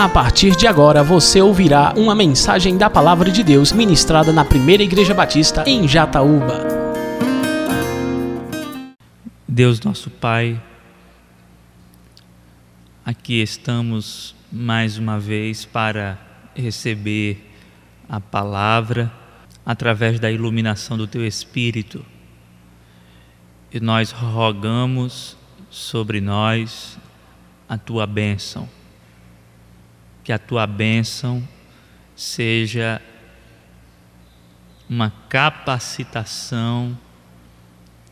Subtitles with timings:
[0.00, 4.82] A partir de agora você ouvirá uma mensagem da Palavra de Deus ministrada na Primeira
[4.82, 6.66] Igreja Batista em Jataúba.
[9.46, 10.58] Deus nosso Pai,
[13.04, 16.18] aqui estamos mais uma vez para
[16.54, 17.52] receber
[18.08, 19.12] a palavra
[19.66, 22.02] através da iluminação do Teu Espírito.
[23.70, 25.36] E nós rogamos
[25.68, 26.98] sobre nós
[27.68, 28.79] a Tua bênção.
[30.30, 31.42] Que a Tua bênção
[32.14, 33.02] seja
[34.88, 36.96] uma capacitação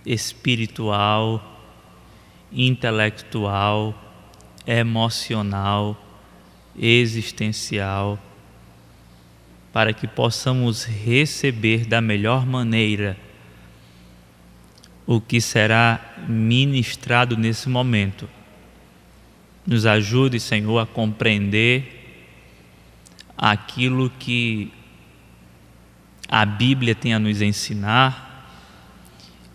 [0.04, 1.40] espiritual,
[2.50, 3.95] intelectual,
[4.66, 5.96] emocional,
[6.76, 8.18] existencial
[9.73, 13.16] para que possamos receber da melhor maneira
[15.06, 18.28] o que será ministrado nesse momento.
[19.64, 21.98] Nos ajude, Senhor, a compreender
[23.38, 24.72] aquilo que
[26.28, 28.52] a Bíblia tem a nos ensinar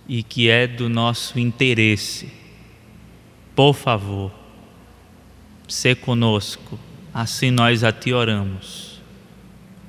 [0.07, 2.31] e que é do nosso interesse.
[3.53, 4.31] Por favor,
[5.67, 6.79] se conosco,
[7.13, 9.01] assim nós a Ti oramos.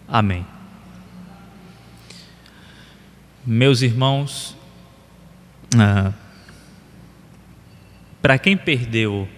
[0.09, 0.45] Amém.
[3.47, 4.57] Meus irmãos,
[5.79, 6.13] ah,
[8.21, 9.29] para quem perdeu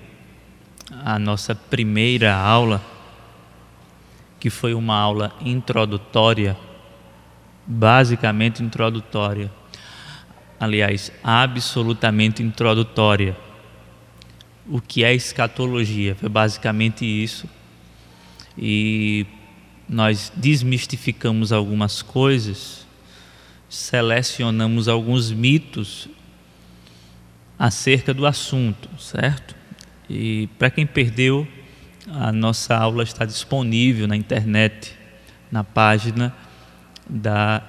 [1.05, 2.96] a nossa primeira aula,
[4.39, 6.57] que foi uma aula introdutória,
[7.67, 9.51] basicamente introdutória,
[10.59, 13.37] aliás, absolutamente introdutória.
[14.69, 16.15] O que é escatologia?
[16.15, 17.49] Foi basicamente isso.
[18.59, 19.27] E
[19.89, 22.87] nós desmistificamos algumas coisas,
[23.69, 26.09] selecionamos alguns mitos
[27.59, 29.55] acerca do assunto, certo?
[30.09, 31.47] E para quem perdeu,
[32.09, 34.95] a nossa aula está disponível na internet,
[35.51, 36.35] na página
[37.09, 37.63] da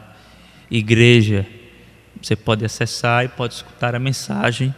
[0.70, 1.46] igreja.
[2.22, 4.74] Você pode acessar e pode escutar a mensagem,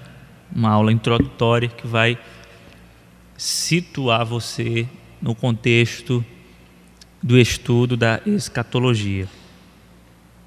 [0.54, 2.18] uma aula introdutória que vai
[3.38, 4.88] situar você
[5.22, 6.24] no contexto
[7.22, 9.28] do estudo da escatologia.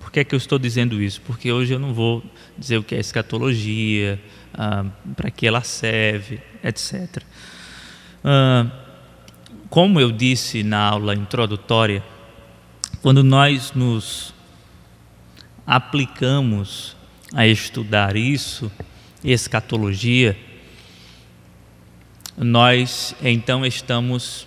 [0.01, 1.21] Por que é que eu estou dizendo isso?
[1.23, 2.23] Porque hoje eu não vou
[2.57, 4.21] dizer o que é escatologia,
[4.53, 4.85] ah,
[5.17, 7.23] para que ela serve, etc.
[8.25, 8.82] Ah,
[9.73, 12.05] como eu disse na aula introdutória,
[13.01, 14.35] quando nós nos
[15.67, 16.95] aplicamos
[17.33, 18.71] a estudar isso,
[19.25, 20.37] escatologia,
[22.37, 24.47] nós então estamos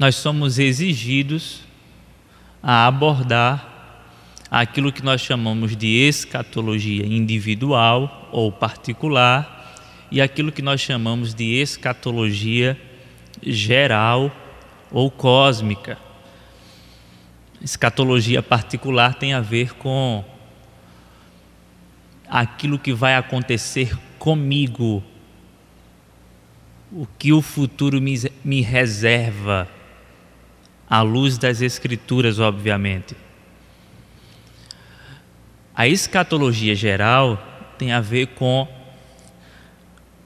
[0.00, 1.60] nós somos exigidos
[2.60, 4.02] a abordar
[4.50, 9.57] aquilo que nós chamamos de escatologia individual ou particular
[10.10, 12.78] e aquilo que nós chamamos de escatologia
[13.42, 14.34] geral
[14.90, 15.98] ou cósmica.
[17.60, 20.24] Escatologia particular tem a ver com
[22.28, 25.02] aquilo que vai acontecer comigo,
[26.90, 28.14] o que o futuro me,
[28.44, 29.68] me reserva
[30.88, 33.14] à luz das Escrituras, obviamente.
[35.74, 37.40] A escatologia geral
[37.76, 38.66] tem a ver com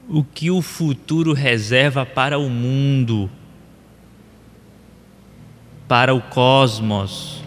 [0.09, 3.29] o que o futuro reserva para o mundo,
[5.87, 7.43] para o cosmos,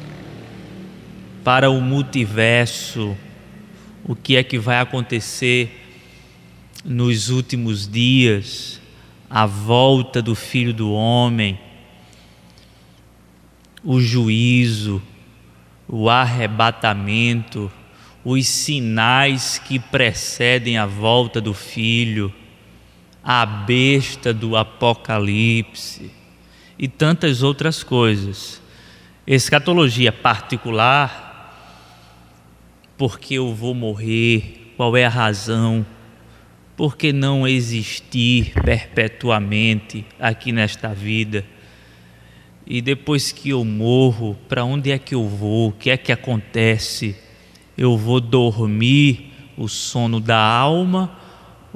[1.44, 3.16] para o multiverso,
[4.04, 5.82] o que é que vai acontecer
[6.84, 8.80] nos últimos dias,
[9.28, 11.58] a volta do Filho do Homem
[13.86, 15.00] o juízo,
[15.86, 17.70] o arrebatamento,
[18.24, 22.34] os sinais que precedem a volta do filho,
[23.28, 26.12] a besta do Apocalipse
[26.78, 28.62] e tantas outras coisas.
[29.26, 31.50] Escatologia particular,
[32.97, 35.84] porque eu vou morrer, qual é a razão?
[36.77, 41.45] Por que não existir perpetuamente aqui nesta vida?
[42.65, 45.71] E depois que eu morro, para onde é que eu vou?
[45.71, 47.16] O que é que acontece?
[47.77, 51.25] Eu vou dormir o sono da alma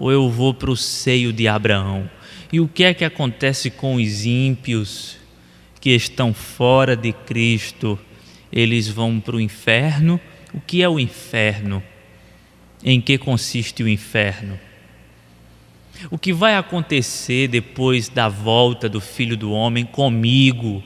[0.01, 2.11] ou eu vou para o seio de Abraão?
[2.51, 5.19] E o que é que acontece com os ímpios
[5.81, 7.99] que estão fora de Cristo?
[8.51, 10.19] Eles vão para o inferno?
[10.53, 11.83] O que é o inferno?
[12.83, 14.59] Em que consiste o inferno?
[16.11, 20.83] O que vai acontecer depois da volta do Filho do Homem comigo?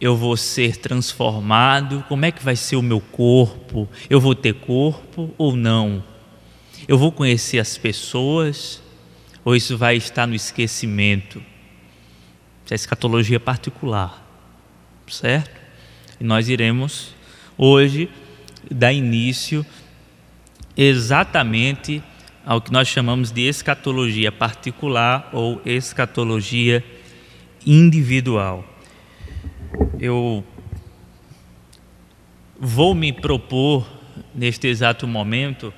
[0.00, 2.04] Eu vou ser transformado?
[2.08, 3.88] Como é que vai ser o meu corpo?
[4.08, 6.04] Eu vou ter corpo ou não?
[6.86, 8.80] Eu vou conhecer as pessoas
[9.44, 11.42] ou isso vai estar no esquecimento?
[12.64, 14.24] Isso é escatologia particular,
[15.08, 15.58] certo?
[16.20, 17.14] E nós iremos
[17.56, 18.08] hoje
[18.70, 19.64] dar início
[20.76, 22.02] exatamente
[22.46, 26.84] ao que nós chamamos de escatologia particular ou escatologia
[27.66, 28.64] individual.
[29.98, 30.44] Eu
[32.58, 33.86] vou me propor,
[34.34, 35.72] neste exato momento,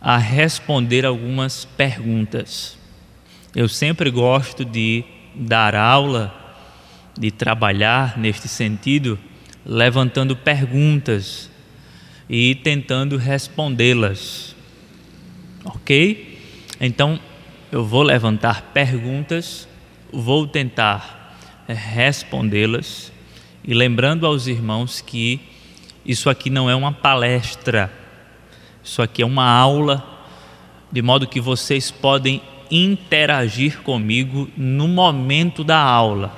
[0.00, 2.78] a responder algumas perguntas.
[3.54, 6.34] Eu sempre gosto de dar aula,
[7.18, 9.18] de trabalhar neste sentido,
[9.64, 11.50] levantando perguntas
[12.28, 14.54] e tentando respondê-las.
[15.64, 16.38] Ok?
[16.80, 17.18] Então,
[17.72, 19.68] eu vou levantar perguntas,
[20.12, 21.17] vou tentar
[21.74, 23.12] respondê-las
[23.64, 25.40] e lembrando aos irmãos que
[26.04, 27.92] isso aqui não é uma palestra,
[28.82, 30.02] isso aqui é uma aula,
[30.90, 36.32] de modo que vocês podem interagir comigo no momento da aula.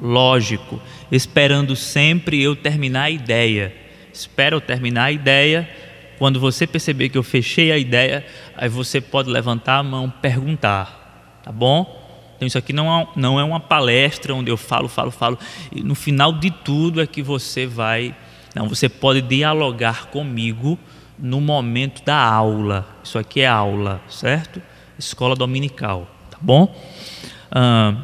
[0.00, 0.80] Lógico,
[1.10, 3.74] esperando sempre eu terminar a ideia.
[4.12, 5.68] Espera eu terminar a ideia.
[6.18, 8.24] Quando você perceber que eu fechei a ideia,
[8.56, 12.01] aí você pode levantar a mão, perguntar, tá bom?
[12.42, 15.38] Então isso aqui não é, não é uma palestra onde eu falo, falo, falo.
[15.70, 18.12] E no final de tudo é que você vai
[18.52, 20.76] não, você pode dialogar comigo
[21.16, 22.84] no momento da aula.
[23.04, 24.60] Isso aqui é aula, certo?
[24.98, 26.76] Escola dominical, tá bom?
[27.48, 27.94] Ah,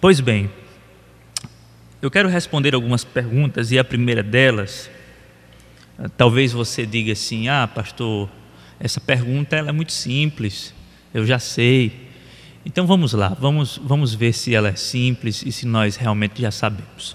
[0.00, 0.50] pois bem,
[2.02, 4.90] eu quero responder algumas perguntas e a primeira delas,
[5.96, 8.28] ah, talvez você diga assim: ah, pastor,
[8.80, 10.74] essa pergunta ela é muito simples,
[11.14, 12.03] eu já sei.
[12.64, 16.50] Então vamos lá, vamos, vamos ver se ela é simples e se nós realmente já
[16.50, 17.14] sabemos.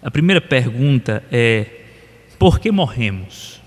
[0.00, 1.84] A primeira pergunta é:
[2.38, 3.60] por que morremos?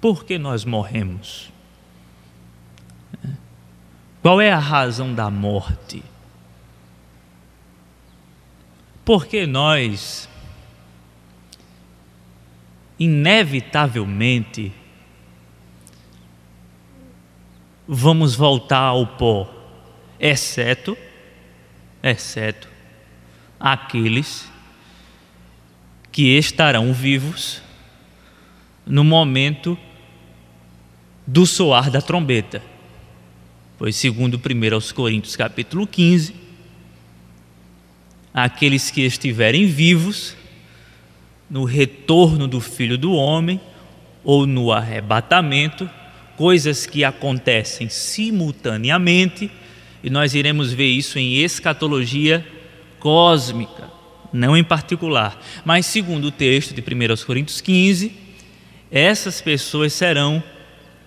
[0.00, 1.52] Por que nós morremos?
[4.22, 6.02] Qual é a razão da morte?
[9.04, 10.28] Por que nós,
[12.98, 14.72] inevitavelmente,
[17.86, 19.48] vamos voltar ao pó,
[20.18, 20.96] exceto,
[22.02, 22.68] exceto
[23.58, 24.50] aqueles
[26.10, 27.62] que estarão vivos
[28.84, 29.78] no momento
[31.26, 32.62] do soar da trombeta.
[33.78, 36.34] Pois segundo 1 aos Coríntios capítulo 15,
[38.34, 40.36] aqueles que estiverem vivos
[41.48, 43.60] no retorno do Filho do Homem
[44.24, 45.88] ou no arrebatamento,
[46.42, 49.48] coisas que acontecem simultaneamente,
[50.02, 52.44] e nós iremos ver isso em escatologia
[52.98, 53.88] cósmica,
[54.32, 55.40] não em particular.
[55.64, 58.12] Mas, segundo o texto de 1 Coríntios 15,
[58.90, 60.42] essas pessoas serão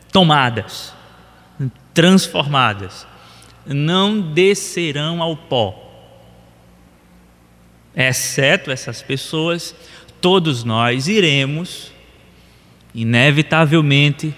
[0.10, 0.94] tomadas,
[1.94, 3.06] transformadas,
[3.66, 5.82] não descerão ao pó.
[7.94, 9.76] Exceto essas pessoas,
[10.22, 11.92] todos nós iremos,
[12.94, 14.34] inevitavelmente,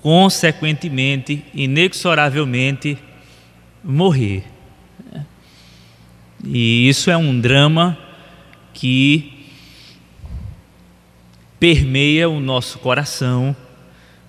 [0.00, 2.98] consequentemente, inexoravelmente,
[3.84, 4.44] morrer.
[6.42, 7.98] E isso é um drama
[8.72, 9.46] que
[11.58, 13.54] permeia o nosso coração,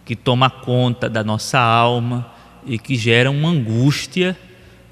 [0.04, 2.30] que toma conta da nossa alma
[2.66, 4.38] e que gera uma angústia.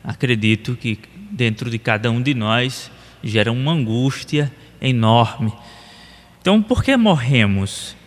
[0.01, 0.97] Acredito que
[1.29, 2.89] dentro de cada um de nós
[3.21, 4.49] gera uma angústia
[4.81, 5.51] enorme.
[6.39, 7.98] Então, por que morremos?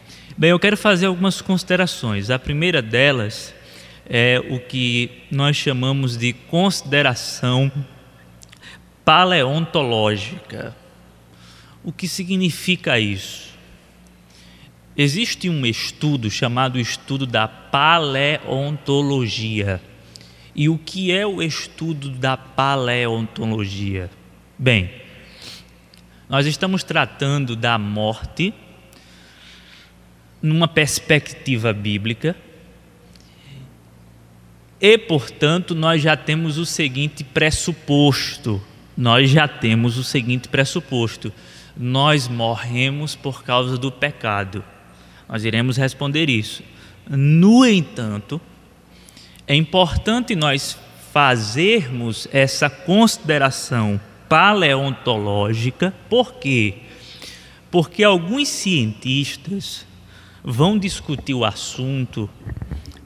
[0.42, 2.28] Bem, eu quero fazer algumas considerações.
[2.28, 3.54] A primeira delas
[4.04, 7.70] é o que nós chamamos de consideração
[9.04, 10.74] paleontológica.
[11.84, 13.50] O que significa isso?
[14.96, 19.80] Existe um estudo chamado estudo da paleontologia.
[20.56, 24.10] E o que é o estudo da paleontologia?
[24.58, 24.90] Bem,
[26.28, 28.52] nós estamos tratando da morte
[30.42, 32.34] numa perspectiva bíblica.
[34.80, 38.60] E, portanto, nós já temos o seguinte pressuposto:
[38.96, 41.32] nós já temos o seguinte pressuposto:
[41.76, 44.64] nós morremos por causa do pecado.
[45.28, 46.62] Nós iremos responder isso.
[47.08, 48.40] No entanto,
[49.46, 50.76] é importante nós
[51.12, 56.74] fazermos essa consideração paleontológica, por quê?
[57.70, 59.86] Porque alguns cientistas
[60.44, 62.28] vão discutir o assunto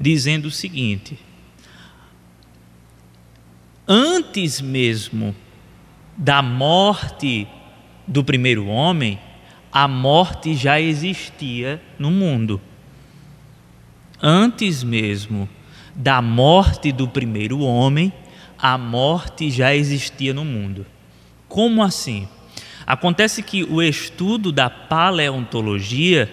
[0.00, 1.19] dizendo o seguinte:
[3.87, 5.35] antes mesmo
[6.16, 7.47] da morte
[8.07, 9.19] do primeiro homem,
[9.71, 12.61] a morte já existia no mundo.
[14.23, 15.49] Antes mesmo
[15.95, 18.12] da morte do primeiro homem,
[18.59, 20.87] a morte já existia no mundo.
[21.49, 22.26] Como assim?
[22.87, 26.31] Acontece que o estudo da paleontologia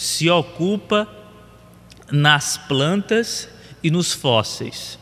[0.00, 1.06] se ocupa
[2.10, 3.50] nas plantas
[3.82, 4.98] e nos fósseis.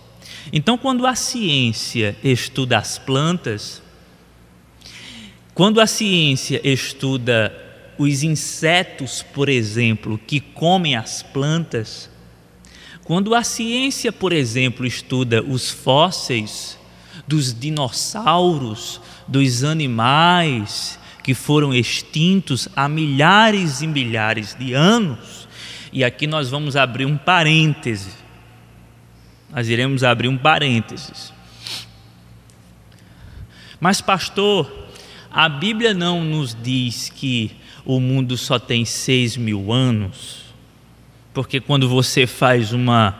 [0.53, 3.81] Então, quando a ciência estuda as plantas,
[5.55, 7.55] quando a ciência estuda
[7.97, 12.11] os insetos, por exemplo, que comem as plantas,
[13.05, 16.77] quando a ciência, por exemplo, estuda os fósseis
[17.25, 20.98] dos dinossauros, dos animais
[21.29, 25.47] que foram extintos há milhares e milhares de anos.
[25.93, 28.13] E aqui nós vamos abrir um parêntese.
[29.55, 31.31] Nós iremos abrir um parênteses.
[33.79, 34.89] Mas, pastor,
[35.31, 37.51] a Bíblia não nos diz que
[37.85, 40.45] o mundo só tem seis mil anos,
[41.35, 43.15] porque quando você faz uma,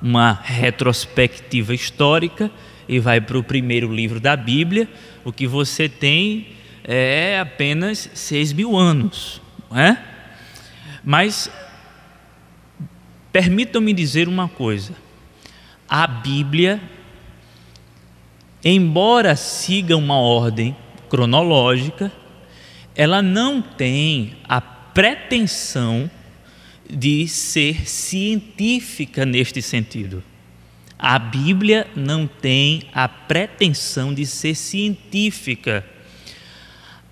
[0.00, 2.50] uma retrospectiva histórica,
[2.88, 4.88] e vai para o primeiro livro da Bíblia,
[5.26, 10.02] o que você tem é apenas seis mil anos, não é?
[11.04, 11.50] Mas
[13.32, 14.94] permitam-me dizer uma coisa:
[15.88, 16.80] a Bíblia,
[18.64, 20.76] embora siga uma ordem
[21.08, 22.12] cronológica,
[22.94, 26.10] ela não tem a pretensão
[26.88, 30.22] de ser científica neste sentido.
[30.98, 35.84] A Bíblia não tem a pretensão de ser científica.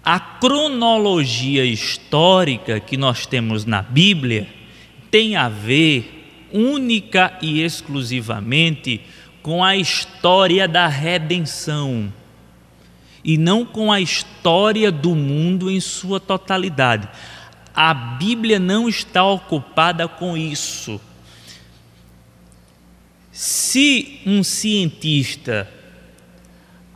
[0.04, 4.48] A cronologia histórica que nós temos na Bíblia
[5.10, 9.00] tem a ver única e exclusivamente
[9.42, 12.12] com a história da redenção
[13.24, 17.08] e não com a história do mundo em sua totalidade.
[17.74, 21.00] A Bíblia não está ocupada com isso.
[23.30, 25.70] Se um cientista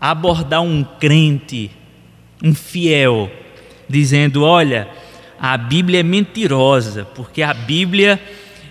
[0.00, 1.70] abordar um crente,
[2.42, 3.30] um fiel,
[3.88, 4.88] dizendo: Olha,
[5.38, 8.20] a Bíblia é mentirosa, porque a Bíblia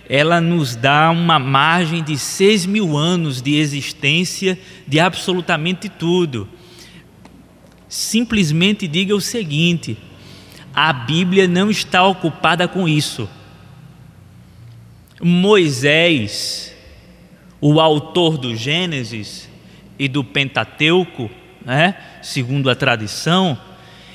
[0.08, 6.48] ela nos dá uma margem de seis mil anos de existência de absolutamente tudo.
[7.88, 9.96] Simplesmente diga o seguinte:
[10.74, 13.28] a Bíblia não está ocupada com isso.
[15.20, 16.72] Moisés
[17.62, 19.48] o autor do Gênesis
[19.96, 21.30] e do Pentateuco,
[21.64, 23.58] né, segundo a tradição,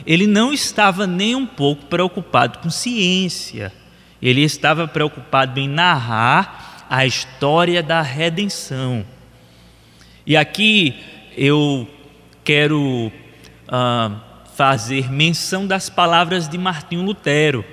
[0.06, 3.74] ele não estava nem um pouco preocupado com ciência.
[4.22, 9.06] Ele estava preocupado em narrar a história da redenção.
[10.26, 10.96] E aqui
[11.36, 11.88] eu
[12.44, 13.12] quero
[13.68, 14.16] uh,
[14.56, 17.64] fazer menção das palavras de Martinho Lutero,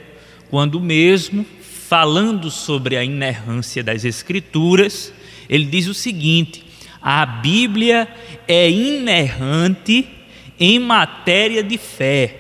[0.51, 1.47] quando mesmo
[1.89, 5.13] falando sobre a inerrância das Escrituras,
[5.49, 6.65] ele diz o seguinte:
[7.01, 8.09] a Bíblia
[8.49, 10.09] é inerrante
[10.59, 12.37] em matéria de fé.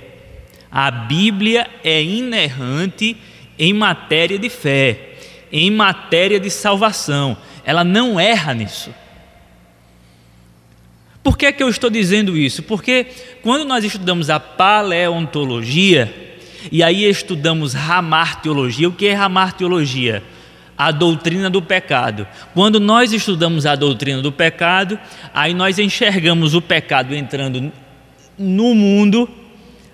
[0.71, 3.17] A Bíblia é inerrante
[3.59, 5.15] em matéria de fé,
[5.53, 7.37] em matéria de salvação.
[7.65, 8.93] Ela não erra nisso.
[11.23, 12.63] Por que, é que eu estou dizendo isso?
[12.63, 13.07] Porque
[13.43, 16.13] quando nós estudamos a paleontologia,
[16.71, 20.23] e aí estudamos ramartiologia, o que é ramartiologia?
[20.77, 22.27] a doutrina do pecado.
[22.53, 24.99] Quando nós estudamos a doutrina do pecado,
[25.33, 27.73] aí nós enxergamos o pecado entrando
[28.39, 29.29] no mundo,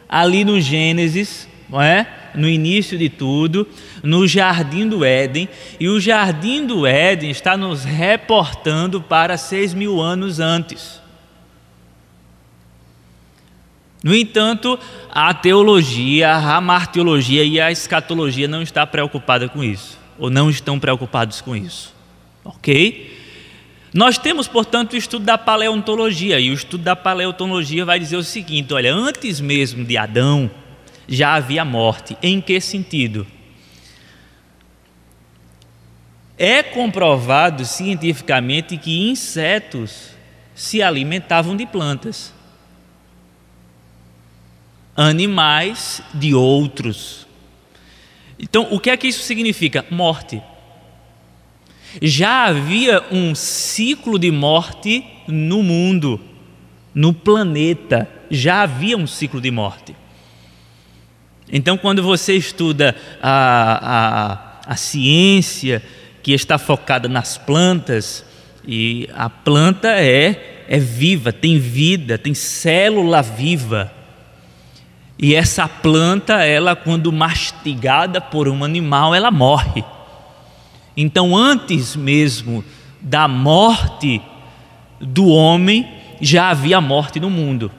[0.09, 2.07] ali no Gênesis, não é?
[2.35, 3.67] no início de tudo,
[4.03, 10.01] no jardim do Éden, e o jardim do Éden está nos reportando para seis mil
[10.01, 11.01] anos antes.
[14.03, 14.79] No entanto,
[15.11, 20.79] a teologia, a martiologia e a escatologia não está preocupada com isso ou não estão
[20.79, 21.95] preocupados com isso.
[22.45, 23.20] Ok?
[23.93, 28.23] Nós temos, portanto, o estudo da paleontologia, e o estudo da paleontologia vai dizer o
[28.23, 30.51] seguinte: olha, antes mesmo de Adão,
[31.09, 32.17] já havia morte.
[32.23, 33.27] Em que sentido?
[36.39, 40.11] É comprovado cientificamente que insetos
[40.55, 42.33] se alimentavam de plantas,
[44.97, 47.27] animais de outros.
[48.39, 49.85] Então, o que é que isso significa?
[49.91, 50.41] Morte.
[52.01, 56.21] Já havia um ciclo de morte no mundo,
[56.95, 58.09] no planeta.
[58.31, 59.97] Já havia um ciclo de morte.
[61.53, 65.83] Então, quando você estuda a, a, a ciência
[66.23, 68.25] que está focada nas plantas,
[68.67, 73.93] e a planta é, é viva, tem vida, tem célula viva.
[75.19, 79.85] E essa planta, ela quando mastigada por um animal, ela morre.
[80.97, 82.65] Então, antes mesmo
[83.01, 84.21] da morte
[85.01, 85.89] do homem,
[86.21, 87.71] já havia morte no mundo.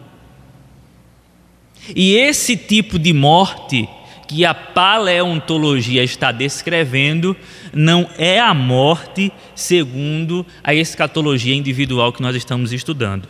[1.96, 3.88] E esse tipo de morte
[4.28, 7.36] que a paleontologia está descrevendo
[7.74, 13.28] não é a morte segundo a escatologia individual que nós estamos estudando.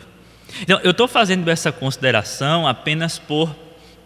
[0.60, 3.54] Então, eu estou fazendo essa consideração apenas por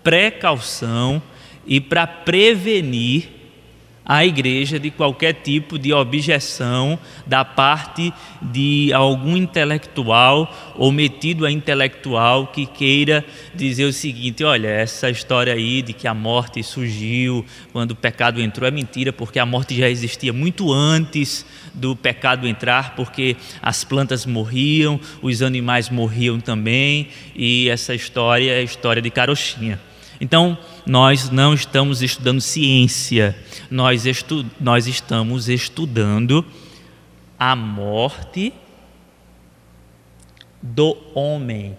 [0.02, 1.21] precaução
[1.66, 3.28] e para prevenir
[4.07, 6.97] à igreja de qualquer tipo de objeção
[7.27, 14.69] da parte de algum intelectual ou metido a intelectual que queira dizer o seguinte: olha,
[14.69, 19.41] essa história aí de que a morte surgiu quando o pecado entrou é mentira, porque
[19.41, 21.45] a morte já existia muito antes
[21.75, 28.59] do pecado entrar, porque as plantas morriam, os animais morriam também, e essa história é
[28.61, 29.81] a história de carochinha.
[30.21, 33.37] Então, nós não estamos estudando ciência,
[33.71, 36.45] nós, estu nós estamos estudando
[37.39, 38.53] a morte
[40.63, 41.77] do homem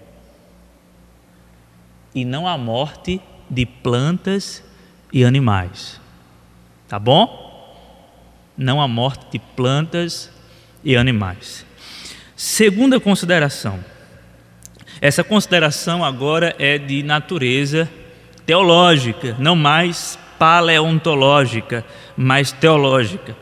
[2.13, 4.63] e não a morte de plantas
[5.12, 6.00] e animais.
[6.88, 7.46] Tá bom?
[8.58, 10.32] Não a morte de plantas
[10.84, 11.65] e animais.
[12.36, 13.84] Segunda consideração.
[15.01, 17.89] Essa consideração agora é de natureza
[18.46, 23.36] teológica, não mais paleontológica, mas teológica.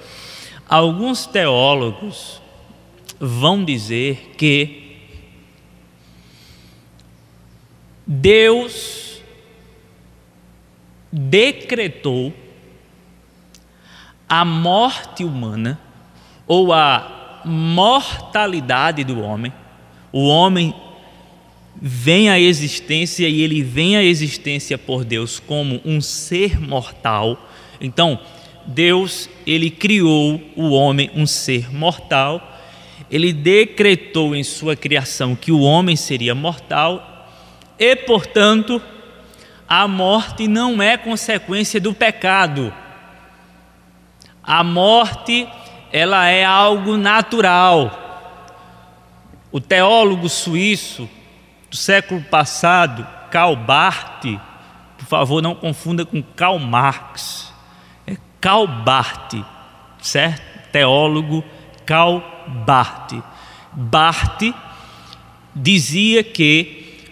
[0.68, 2.42] Alguns teólogos
[3.20, 4.86] vão dizer que
[8.06, 9.22] Deus
[11.12, 12.34] decretou
[14.28, 15.80] a morte humana
[16.48, 19.54] ou a mortalidade do homem.
[20.12, 20.74] O homem
[21.82, 27.50] vem à existência e ele vem à existência por Deus como um ser mortal.
[27.80, 28.20] Então,
[28.66, 32.54] Deus, ele criou o homem um ser mortal.
[33.12, 37.30] Ele decretou em sua criação que o homem seria mortal
[37.78, 38.82] e, portanto,
[39.68, 42.74] a morte não é consequência do pecado.
[44.44, 45.48] A morte,
[45.92, 48.02] ela é algo natural.
[49.52, 51.10] O teólogo suíço
[51.76, 54.24] do século passado, Karl Barth,
[54.98, 57.54] por favor, não confunda com Karl Marx,
[58.08, 59.34] é Karl Barth,
[60.02, 60.42] certo?
[60.72, 61.44] Teólogo
[61.86, 62.22] Karl
[62.66, 63.22] Barth.
[63.74, 64.56] Barth
[65.54, 67.04] dizia que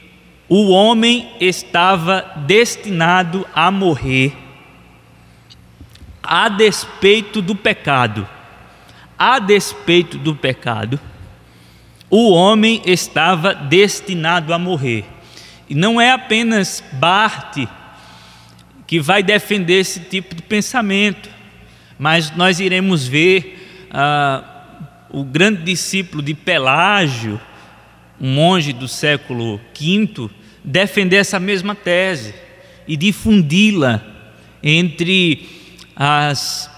[0.48, 4.34] o homem estava destinado a morrer
[6.24, 8.26] a despeito do pecado.
[9.20, 10.98] A despeito do pecado,
[12.16, 15.04] o homem estava destinado a morrer.
[15.68, 17.68] E não é apenas Barth
[18.86, 21.28] que vai defender esse tipo de pensamento,
[21.98, 24.44] mas nós iremos ver ah,
[25.10, 27.42] o grande discípulo de Pelágio,
[28.22, 30.30] um monge do século V,
[30.64, 32.36] defender essa mesma tese
[32.88, 34.00] e difundi-la
[34.62, 35.50] entre
[35.96, 36.70] as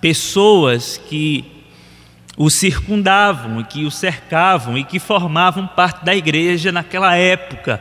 [0.00, 1.55] pessoas que
[2.36, 7.80] o circundavam e que o cercavam e que formavam parte da igreja naquela época.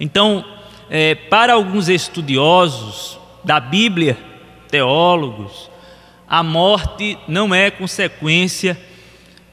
[0.00, 0.44] Então,
[0.90, 4.18] é, para alguns estudiosos da Bíblia,
[4.68, 5.70] teólogos,
[6.28, 8.76] a morte não é consequência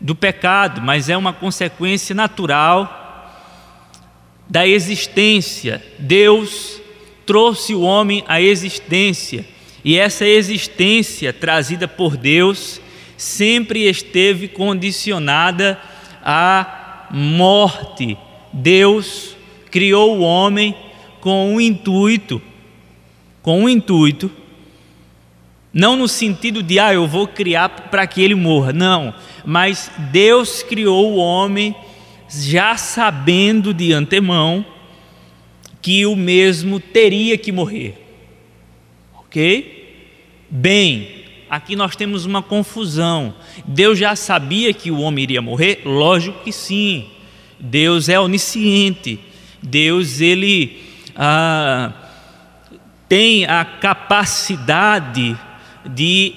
[0.02, 3.02] do pecado, mas é uma consequência natural
[4.50, 5.84] da existência.
[6.00, 6.82] Deus
[7.26, 9.46] trouxe o homem à existência
[9.86, 12.82] e essa existência trazida por Deus
[13.17, 15.80] sempre esteve condicionada
[16.23, 18.17] à morte.
[18.52, 19.36] Deus
[19.69, 20.76] criou o homem
[21.19, 22.41] com um intuito,
[23.41, 24.32] com um intuito,
[25.73, 30.62] não no sentido de, ah, eu vou criar para que ele morra, não, mas Deus
[30.62, 31.76] criou o homem
[32.30, 34.65] já sabendo de antemão
[35.82, 37.97] que o mesmo teria que morrer.
[39.19, 40.08] Ok?
[40.49, 41.23] Bem,
[41.56, 43.34] aqui nós temos uma confusão.
[43.66, 45.82] Deus já sabia que o homem iria morrer?
[45.86, 47.06] Lógico que sim.
[47.60, 49.20] Deus é onisciente.
[49.62, 50.82] Deus, ele
[51.16, 51.94] ah,
[53.08, 55.38] tem a capacidade
[55.86, 56.34] de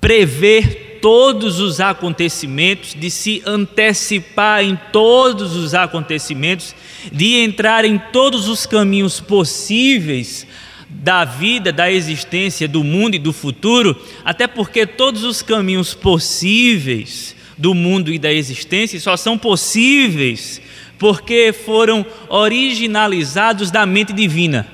[0.00, 6.74] prever todos os acontecimentos, de se antecipar em todos os acontecimentos,
[7.10, 10.46] de entrar em todos os caminhos possíveis
[10.94, 17.34] da vida, da existência, do mundo e do futuro, até porque todos os caminhos possíveis
[17.56, 20.60] do mundo e da existência só são possíveis
[20.98, 24.66] porque foram originalizados da mente divina.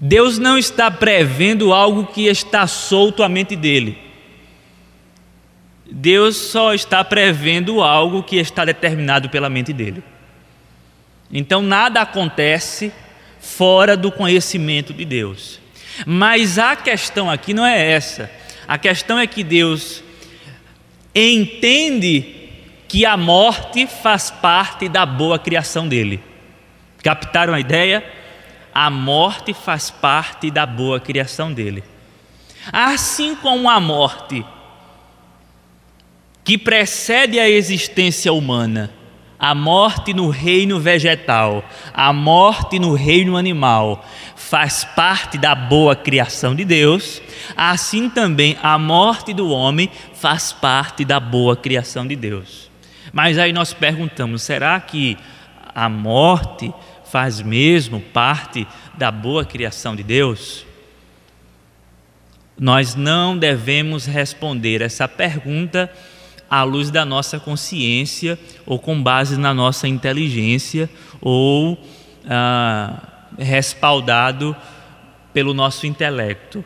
[0.00, 3.98] Deus não está prevendo algo que está solto à mente dele.
[5.90, 10.02] Deus só está prevendo algo que está determinado pela mente dele.
[11.32, 12.92] Então nada acontece
[13.38, 15.60] fora do conhecimento de Deus.
[16.06, 18.30] Mas a questão aqui não é essa.
[18.66, 20.02] A questão é que Deus
[21.14, 22.40] entende
[22.88, 26.20] que a morte faz parte da boa criação dele.
[27.02, 28.04] Captaram a ideia?
[28.74, 31.82] A morte faz parte da boa criação dele.
[32.72, 34.44] Assim como a morte
[36.44, 38.92] que precede a existência humana,
[39.40, 44.04] a morte no reino vegetal, a morte no reino animal,
[44.36, 47.22] faz parte da boa criação de Deus,
[47.56, 52.70] assim também a morte do homem faz parte da boa criação de Deus.
[53.12, 55.16] Mas aí nós perguntamos: será que
[55.74, 56.72] a morte
[57.10, 58.66] faz mesmo parte
[58.98, 60.66] da boa criação de Deus?
[62.58, 65.90] Nós não devemos responder essa pergunta
[66.50, 71.78] à luz da nossa consciência ou com base na nossa inteligência ou
[72.28, 73.00] ah,
[73.38, 74.56] respaldado
[75.32, 76.64] pelo nosso intelecto.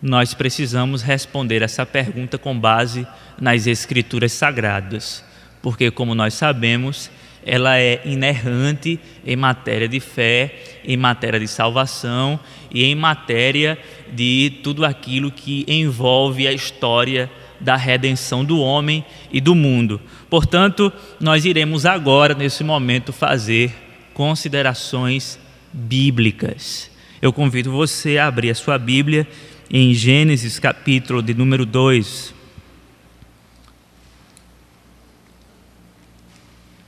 [0.00, 3.06] Nós precisamos responder essa pergunta com base
[3.40, 5.24] nas Escrituras Sagradas,
[5.62, 7.10] porque, como nós sabemos,
[7.44, 12.38] ela é inerrante em matéria de fé, em matéria de salvação
[12.70, 13.78] e em matéria
[14.12, 20.00] de tudo aquilo que envolve a história da redenção do homem e do mundo.
[20.28, 23.72] Portanto, nós iremos agora, nesse momento, fazer
[24.12, 25.38] considerações
[25.72, 26.90] bíblicas.
[27.20, 29.26] Eu convido você a abrir a sua Bíblia
[29.70, 32.34] em Gênesis, capítulo de número 2.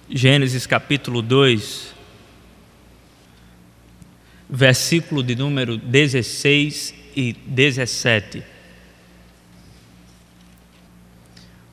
[0.09, 1.93] Gênesis capítulo 2,
[4.49, 8.56] versículo de número 16 e 17.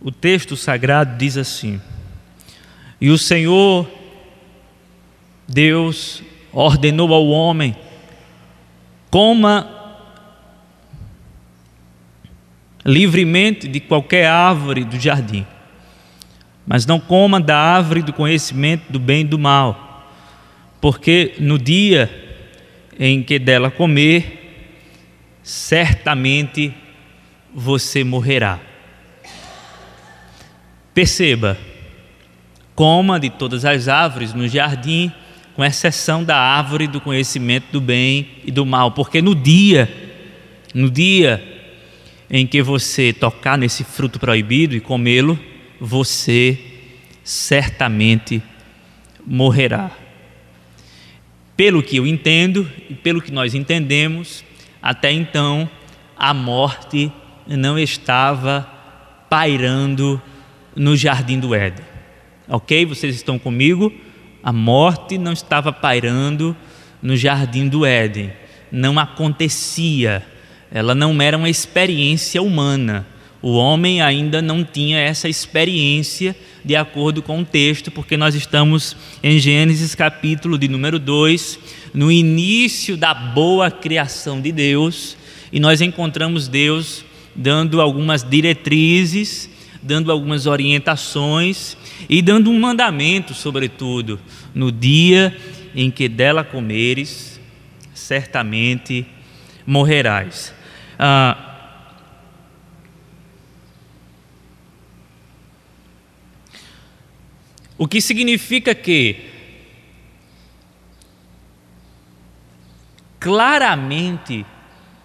[0.03, 1.81] O texto sagrado diz assim:
[2.99, 3.89] E o Senhor
[5.47, 7.75] Deus ordenou ao homem:
[9.09, 9.69] coma
[12.85, 15.47] livremente de qualquer árvore do jardim,
[16.67, 20.11] mas não coma da árvore do conhecimento do bem e do mal,
[20.81, 22.11] porque no dia
[22.99, 24.67] em que dela comer,
[25.41, 26.73] certamente
[27.53, 28.72] você morrerá.
[30.93, 31.57] Perceba,
[32.75, 35.11] coma de todas as árvores no jardim,
[35.55, 39.91] com exceção da árvore do conhecimento do bem e do mal, porque no dia,
[40.73, 41.43] no dia
[42.29, 45.39] em que você tocar nesse fruto proibido e comê-lo,
[45.79, 46.57] você
[47.23, 48.41] certamente
[49.25, 49.91] morrerá.
[51.55, 54.43] Pelo que eu entendo e pelo que nós entendemos,
[54.81, 55.69] até então
[56.17, 57.11] a morte
[57.47, 58.67] não estava
[59.29, 60.21] pairando
[60.75, 61.85] no jardim do Éden.
[62.47, 62.85] Ok?
[62.85, 63.91] Vocês estão comigo?
[64.43, 66.55] A morte não estava pairando
[67.01, 68.31] no jardim do Éden,
[68.71, 70.25] não acontecia,
[70.71, 73.05] ela não era uma experiência humana.
[73.41, 76.33] O homem ainda não tinha essa experiência,
[76.63, 81.59] de acordo com o texto, porque nós estamos em Gênesis capítulo de número 2,
[81.93, 85.17] no início da boa criação de Deus,
[85.51, 87.03] e nós encontramos Deus
[87.35, 89.49] dando algumas diretrizes
[89.83, 91.77] dando algumas orientações
[92.09, 94.19] e dando um mandamento, sobretudo,
[94.53, 95.37] no dia
[95.75, 97.39] em que dela comeres,
[97.93, 99.05] certamente
[99.65, 100.53] morrerás.
[100.97, 101.37] Ah,
[107.77, 109.31] o que significa que
[113.19, 114.45] claramente,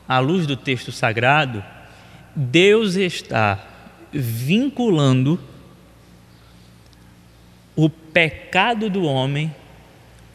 [0.08, 1.62] à luz do texto sagrado,
[2.34, 3.67] Deus está
[4.12, 5.38] vinculando
[7.76, 9.54] o pecado do homem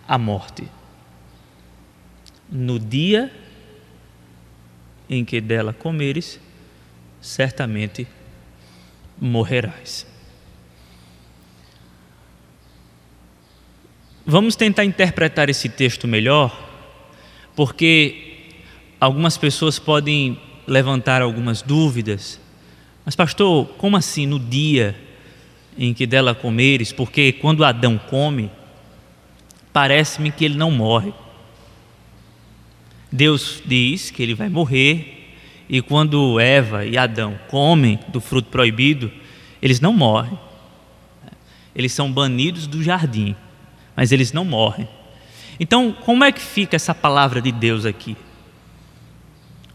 [0.08, 0.68] à morte.
[2.50, 3.32] No dia
[5.10, 6.40] em que dela comeres,
[7.22, 8.08] certamente
[9.20, 10.08] morrerás.
[14.26, 16.58] Vamos tentar interpretar esse texto melhor,
[17.56, 18.54] porque
[19.00, 22.40] algumas pessoas podem levantar algumas dúvidas
[23.06, 24.96] mas, pastor, como assim no dia
[25.78, 26.92] em que dela comeres?
[26.92, 28.50] Porque quando Adão come,
[29.74, 31.14] parece-me que ele não morre.
[33.12, 35.36] Deus diz que ele vai morrer,
[35.70, 39.12] e quando Eva e Adão comem do fruto proibido,
[39.62, 40.38] eles não morrem.
[41.76, 43.36] Eles são banidos do jardim,
[43.96, 44.88] mas eles não morrem.
[45.60, 48.16] Então, como é que fica essa palavra de Deus aqui?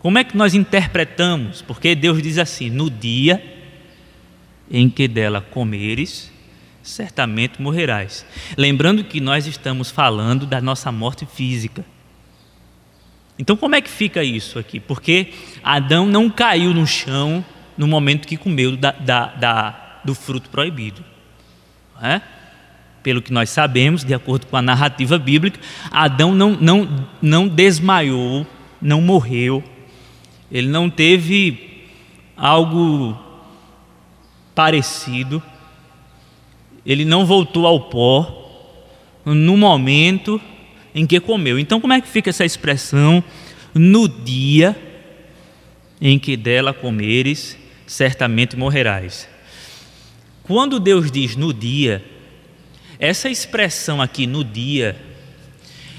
[0.09, 1.61] Como é que nós interpretamos?
[1.61, 3.45] Porque Deus diz assim: no dia
[4.71, 6.33] em que dela comeres,
[6.83, 8.25] certamente morrerás.
[8.57, 11.85] Lembrando que nós estamos falando da nossa morte física.
[13.39, 14.81] Então, como é que fica isso aqui?
[14.81, 17.45] Porque Adão não caiu no chão
[17.77, 21.05] no momento que comeu da, da, da, do fruto proibido.
[22.01, 22.23] É?
[23.03, 28.47] Pelo que nós sabemos, de acordo com a narrativa bíblica, Adão não, não, não desmaiou,
[28.81, 29.63] não morreu,
[30.51, 31.87] ele não teve
[32.37, 33.19] algo
[34.55, 35.43] parecido,
[36.85, 38.35] ele não voltou ao pó
[39.25, 40.41] no momento
[40.95, 41.59] em que comeu.
[41.59, 43.23] Então, como é que fica essa expressão?
[43.75, 44.77] No dia
[46.01, 49.29] em que dela comeres, certamente morrerás.
[50.43, 52.03] Quando Deus diz no dia,
[52.99, 54.97] essa expressão aqui no dia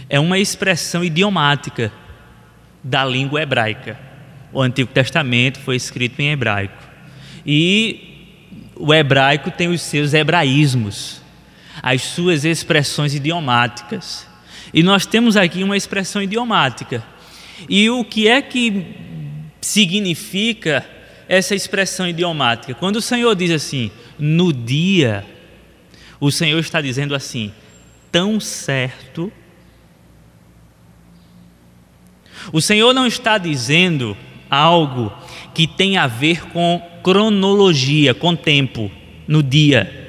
[0.09, 1.93] é uma expressão idiomática
[2.83, 4.08] da língua hebraica.
[4.51, 6.77] O Antigo Testamento foi escrito em hebraico.
[7.45, 8.09] E
[8.75, 11.21] o hebraico tem os seus hebraísmos,
[11.81, 14.27] as suas expressões idiomáticas.
[14.73, 17.03] E nós temos aqui uma expressão idiomática.
[17.67, 18.85] E o que é que
[19.61, 20.85] significa
[21.27, 22.73] essa expressão idiomática?
[22.73, 25.25] Quando o Senhor diz assim, no dia,
[26.19, 27.51] o Senhor está dizendo assim,
[28.11, 29.31] tão certo.
[32.51, 34.17] O Senhor não está dizendo
[34.49, 35.11] algo
[35.53, 38.91] que tem a ver com cronologia, com tempo,
[39.27, 39.99] no dia.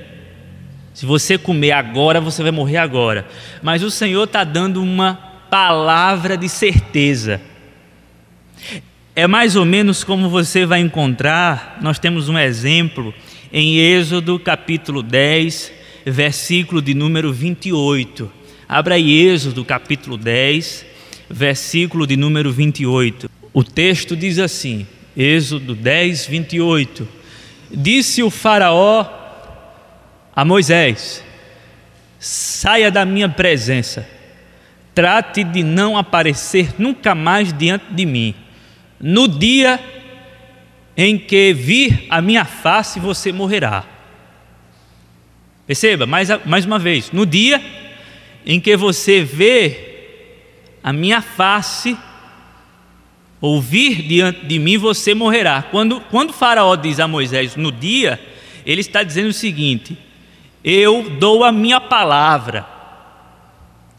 [0.95, 3.27] Se você comer agora, você vai morrer agora.
[3.63, 5.15] Mas o Senhor está dando uma
[5.51, 7.41] palavra de certeza.
[9.15, 13.13] É mais ou menos como você vai encontrar, nós temos um exemplo
[13.53, 15.73] em Êxodo capítulo 10,
[16.07, 18.31] versículo de número 28.
[18.69, 20.87] Abra aí Êxodo capítulo 10,
[21.29, 23.40] versículo de número 28.
[23.53, 24.87] O texto diz assim,
[25.17, 27.09] Êxodo 10, 28.
[27.71, 29.07] Disse o Faraó
[30.35, 31.25] a Moisés:
[32.19, 34.09] Saia da minha presença,
[34.95, 38.35] trate de não aparecer nunca mais diante de mim.
[39.01, 39.81] No dia
[40.97, 43.85] em que vir a minha face, você morrerá.
[45.67, 47.63] Perceba, mais, mais uma vez, no dia
[48.45, 49.89] em que você vê
[50.83, 51.97] a minha face,
[53.41, 55.63] ouvir diante de mim, você morrerá.
[55.63, 58.21] Quando, quando Faraó diz a Moisés no dia,
[58.67, 59.97] ele está dizendo o seguinte:
[60.63, 62.67] eu dou a minha palavra.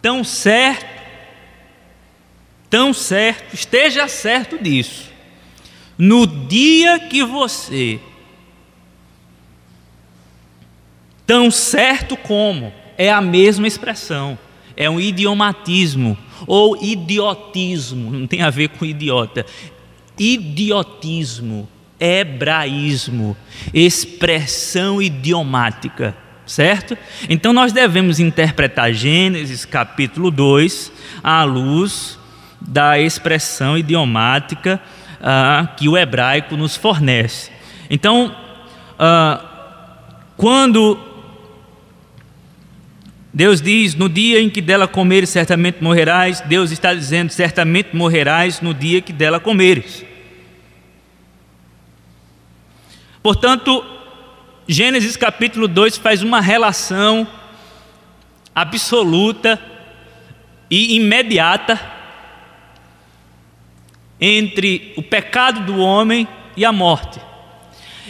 [0.02, 1.02] Tão certo,
[2.70, 5.12] tão certo, esteja certo disso.
[5.96, 8.00] No dia que você,
[11.26, 14.40] tão certo como, é a mesma expressão,
[14.76, 19.46] é um idiomatismo ou idiotismo, não tem a ver com idiota.
[20.18, 21.68] Idiotismo,
[22.00, 23.36] hebraísmo,
[23.74, 26.98] expressão idiomática certo?
[27.30, 30.92] Então nós devemos interpretar Gênesis capítulo 2
[31.24, 32.20] à luz
[32.60, 34.82] da expressão idiomática
[35.22, 37.52] ah, que o hebraico nos fornece.
[37.90, 38.36] Então,
[39.00, 39.42] ah,
[40.36, 40.98] quando
[43.34, 46.42] Deus diz: No dia em que dela comeres, certamente morrerás.
[46.42, 50.06] Deus está dizendo: Certamente morrerás no dia que dela comeres.
[53.24, 53.86] Portanto,
[54.68, 57.28] Gênesis capítulo 2 faz uma relação
[58.54, 59.60] absoluta
[60.70, 61.80] e imediata
[64.20, 67.20] entre o pecado do homem e a morte.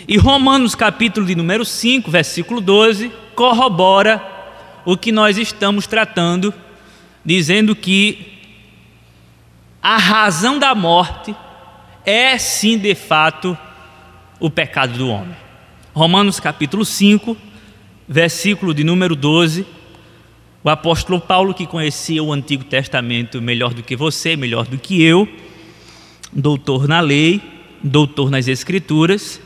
[0.07, 4.30] E Romanos capítulo de número 5, versículo 12, corrobora
[4.85, 6.53] o que nós estamos tratando,
[7.23, 8.39] dizendo que
[9.81, 11.35] a razão da morte
[12.05, 13.57] é sim de fato
[14.39, 15.35] o pecado do homem.
[15.93, 17.35] Romanos capítulo 5,
[18.07, 19.65] versículo de número 12.
[20.63, 25.01] O apóstolo Paulo, que conhecia o Antigo Testamento melhor do que você, melhor do que
[25.01, 25.27] eu,
[26.31, 27.41] doutor na lei,
[27.83, 29.41] doutor nas Escrituras,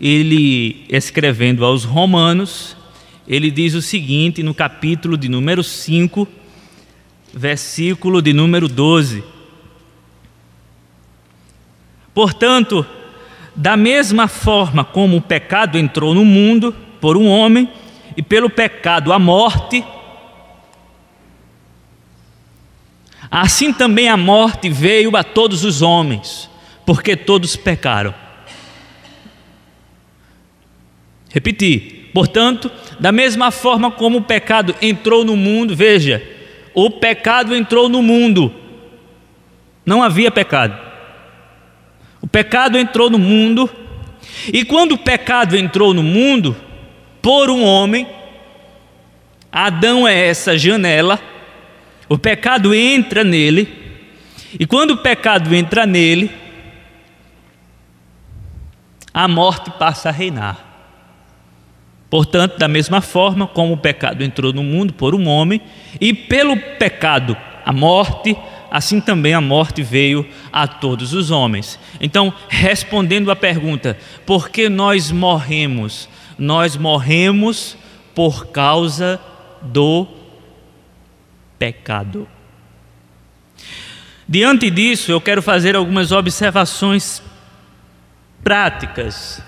[0.00, 2.76] ele escrevendo aos Romanos,
[3.26, 6.28] ele diz o seguinte no capítulo de número 5,
[7.32, 9.24] versículo de número 12:
[12.12, 12.86] Portanto,
[13.56, 17.68] da mesma forma como o pecado entrou no mundo por um homem,
[18.16, 19.84] e pelo pecado a morte,
[23.30, 26.48] assim também a morte veio a todos os homens,
[26.86, 28.14] porque todos pecaram.
[31.30, 31.93] Repetir.
[32.14, 36.22] Portanto, da mesma forma como o pecado entrou no mundo, veja,
[36.72, 38.54] o pecado entrou no mundo.
[39.84, 40.78] Não havia pecado.
[42.22, 43.68] O pecado entrou no mundo,
[44.52, 46.56] e quando o pecado entrou no mundo,
[47.20, 48.06] por um homem,
[49.50, 51.20] Adão é essa janela,
[52.08, 53.68] o pecado entra nele,
[54.58, 56.30] e quando o pecado entra nele,
[59.12, 60.73] a morte passa a reinar.
[62.14, 65.60] Portanto, da mesma forma como o pecado entrou no mundo por um homem,
[66.00, 68.36] e pelo pecado a morte,
[68.70, 71.76] assim também a morte veio a todos os homens.
[72.00, 76.08] Então, respondendo à pergunta, por que nós morremos?
[76.38, 77.76] Nós morremos
[78.14, 79.20] por causa
[79.60, 80.06] do
[81.58, 82.28] pecado.
[84.28, 87.20] Diante disso, eu quero fazer algumas observações
[88.44, 89.42] práticas.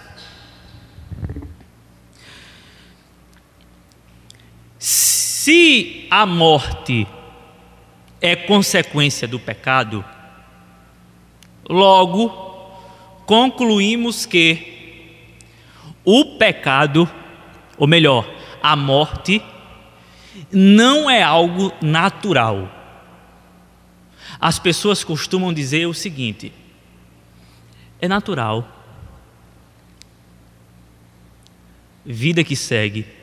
[4.88, 7.09] Se a morte
[8.20, 10.05] é consequência do pecado,
[11.68, 12.29] logo
[13.27, 15.11] concluímos que
[16.05, 17.11] o pecado,
[17.77, 19.42] ou melhor, a morte,
[20.53, 22.70] não é algo natural.
[24.38, 26.53] As pessoas costumam dizer o seguinte:
[28.01, 28.68] é natural.
[32.05, 33.15] Vida que segue.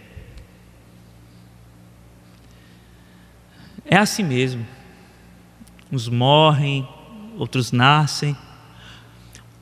[3.93, 4.65] É assim mesmo.
[5.91, 6.87] Uns morrem,
[7.37, 8.35] outros nascem.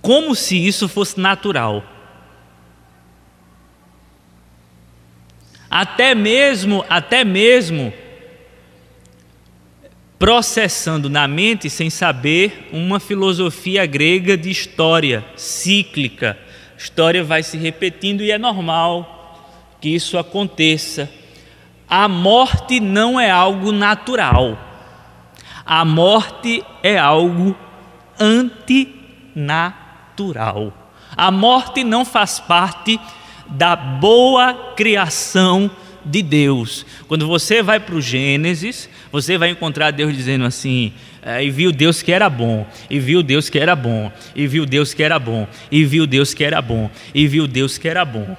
[0.01, 1.83] Como se isso fosse natural.
[5.71, 7.93] até mesmo, até mesmo
[10.19, 16.37] processando na mente sem saber uma filosofia grega de história cíclica.
[16.73, 21.09] A história vai se repetindo e é normal que isso aconteça.
[21.91, 24.57] A morte não é algo natural.
[25.65, 27.53] A morte é algo
[28.17, 30.73] antinatural.
[31.17, 32.97] A morte não faz parte
[33.45, 35.69] da boa criação
[36.05, 36.85] de Deus.
[37.09, 41.73] Quando você vai para o Gênesis, você vai encontrar Deus dizendo assim: é, e viu
[41.73, 45.19] Deus que era bom, e viu Deus que era bom, e viu Deus que era
[45.19, 48.37] bom, e viu Deus que era bom, e viu Deus que era bom.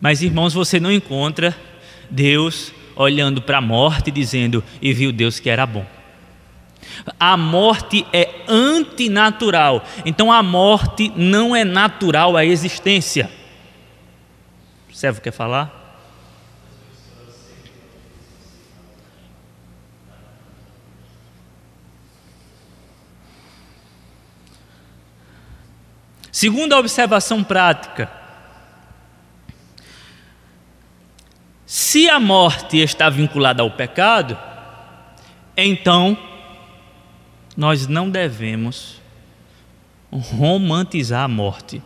[0.00, 1.54] Mas irmãos, você não encontra
[2.10, 5.86] Deus olhando para a morte dizendo: e viu Deus que era bom.
[7.18, 13.30] A morte é antinatural, então a morte não é natural à existência
[15.02, 15.80] servo quer falar?
[26.30, 28.21] Segunda observação prática.
[31.74, 34.38] Se a morte está vinculada ao pecado,
[35.56, 36.18] então
[37.56, 39.00] nós não devemos
[40.10, 41.82] romantizar a morte.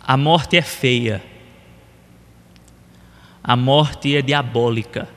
[0.00, 1.20] A morte é feia.
[3.42, 5.08] A morte é diabólica.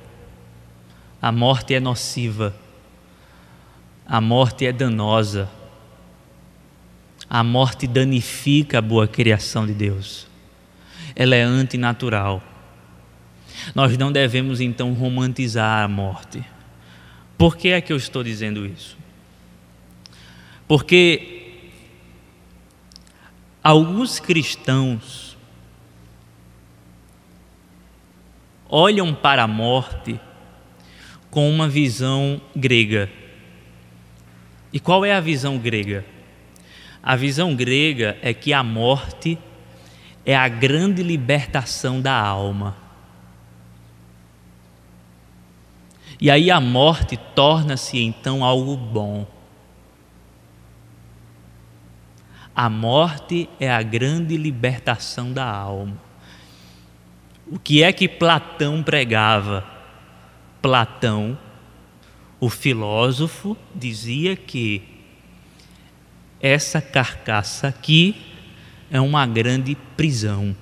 [1.22, 2.56] A morte é nociva.
[4.04, 5.57] A morte é danosa.
[7.30, 10.28] A morte danifica a boa criação de Deus.
[11.16, 12.42] Ela é antinatural.
[13.74, 16.44] Nós não devemos então romantizar a morte.
[17.38, 18.98] Por que é que eu estou dizendo isso?
[20.68, 21.38] Porque
[23.68, 25.36] Alguns cristãos
[28.70, 30.18] olham para a morte
[31.30, 33.10] com uma visão grega.
[34.72, 36.06] E qual é a visão grega?
[37.08, 39.40] A visão grega é que a morte
[40.26, 42.76] é a grande libertação da alma.
[46.20, 49.26] E aí a morte torna-se então algo bom.
[52.54, 55.98] A morte é a grande libertação da alma.
[57.50, 59.66] O que é que Platão pregava?
[60.62, 61.40] Platão,
[62.38, 64.97] o filósofo, dizia que
[66.48, 68.16] essa carcaça aqui
[68.90, 70.56] é uma grande prisão.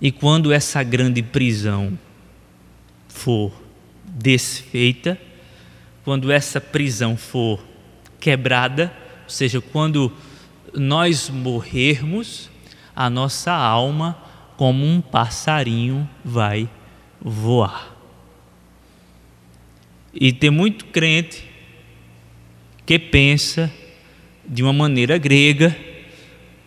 [0.00, 1.98] E quando essa grande prisão
[3.08, 3.52] for
[4.04, 5.18] desfeita,
[6.04, 7.64] quando essa prisão for
[8.20, 8.92] quebrada,
[9.24, 10.12] ou seja, quando
[10.74, 12.50] nós morrermos,
[12.94, 14.18] a nossa alma,
[14.56, 16.68] como um passarinho, vai
[17.20, 17.94] voar.
[20.12, 21.48] E tem muito crente
[22.86, 23.72] que pensa
[24.46, 25.76] de uma maneira grega,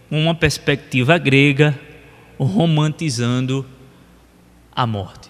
[0.10, 1.78] uma perspectiva grega,
[2.38, 3.66] romantizando
[4.76, 5.27] a morte.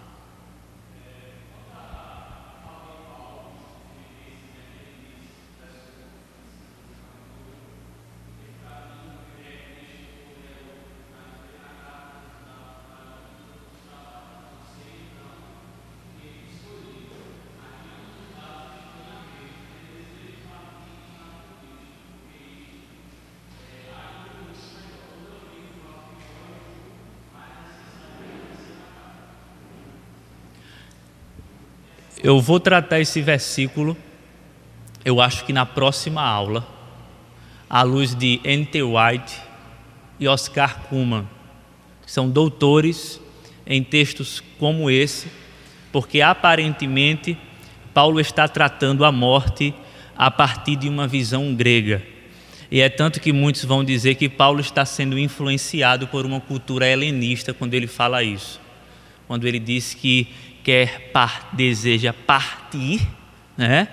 [32.28, 33.96] Eu vou tratar esse versículo,
[35.06, 36.68] eu acho que na próxima aula,
[37.70, 38.84] à luz de N.T.
[38.84, 39.40] White
[40.20, 41.26] e Oscar Kuhlman,
[42.06, 43.22] que são doutores
[43.66, 45.32] em textos como esse,
[45.90, 47.38] porque aparentemente
[47.94, 49.74] Paulo está tratando a morte
[50.14, 52.04] a partir de uma visão grega.
[52.70, 56.86] E é tanto que muitos vão dizer que Paulo está sendo influenciado por uma cultura
[56.86, 58.60] helenista quando ele fala isso.
[59.28, 60.28] Quando ele diz que
[60.68, 63.00] quer par, deseja partir,
[63.56, 63.88] né,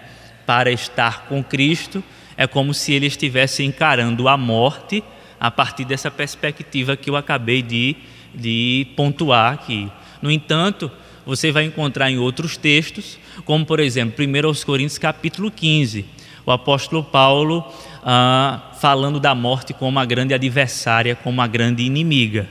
[0.44, 2.02] para estar com Cristo,
[2.36, 5.00] é como se ele estivesse encarando a morte
[5.38, 7.94] a partir dessa perspectiva que eu acabei de,
[8.34, 9.88] de pontuar aqui.
[10.20, 10.90] No entanto,
[11.24, 16.04] você vai encontrar em outros textos, como por exemplo, 1 Coríntios capítulo 15,
[16.44, 17.64] o apóstolo Paulo
[18.02, 22.48] ah, falando da morte como uma grande adversária, como uma grande inimiga.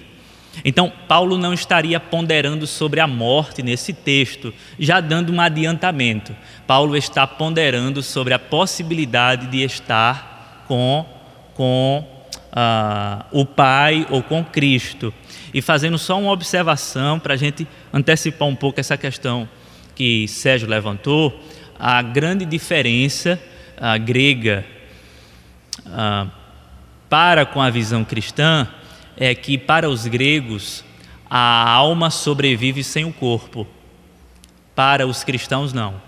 [0.63, 6.35] Então, Paulo não estaria ponderando sobre a morte nesse texto, já dando um adiantamento.
[6.67, 11.05] Paulo está ponderando sobre a possibilidade de estar com,
[11.55, 12.05] com
[12.51, 15.13] uh, o Pai ou com Cristo.
[15.53, 19.47] E fazendo só uma observação para a gente antecipar um pouco essa questão
[19.95, 21.39] que Sérgio levantou,
[21.77, 23.39] a grande diferença
[23.77, 24.65] uh, grega
[25.85, 26.29] uh,
[27.09, 28.67] para com a visão cristã
[29.17, 30.83] é que para os gregos
[31.29, 33.67] a alma sobrevive sem o corpo.
[34.75, 36.01] Para os cristãos não.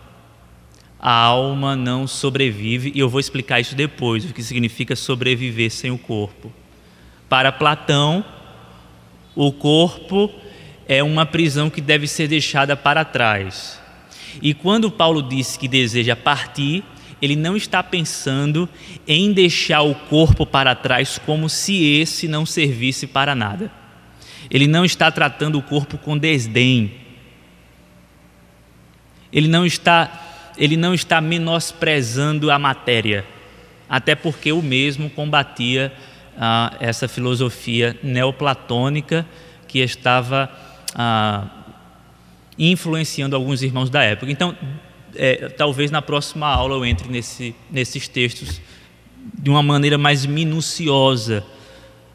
[1.00, 5.92] A alma não sobrevive e eu vou explicar isso depois, o que significa sobreviver sem
[5.92, 6.52] o corpo.
[7.30, 8.24] Para Platão,
[9.36, 10.32] o corpo
[10.88, 13.80] é uma prisão que deve ser deixada para trás.
[14.42, 16.84] E quando Paulo diz que deseja partir,
[17.26, 18.70] ele não está pensando
[19.08, 23.72] em deixar o corpo para trás como se esse não servisse para nada.
[24.50, 26.94] Ele não está tratando o corpo com desdém.
[29.34, 33.26] Ele não está, ele não está menosprezando a matéria,
[33.90, 35.92] até porque o mesmo combatia
[36.38, 39.26] ah, essa filosofia neoplatônica
[39.68, 40.50] que estava
[40.94, 41.48] ah,
[42.58, 44.32] influenciando alguns irmãos da época.
[44.32, 44.56] Então,
[45.16, 48.62] é, talvez na próxima aula eu entre nesse, nesses textos
[49.34, 51.44] de uma maneira mais minuciosa,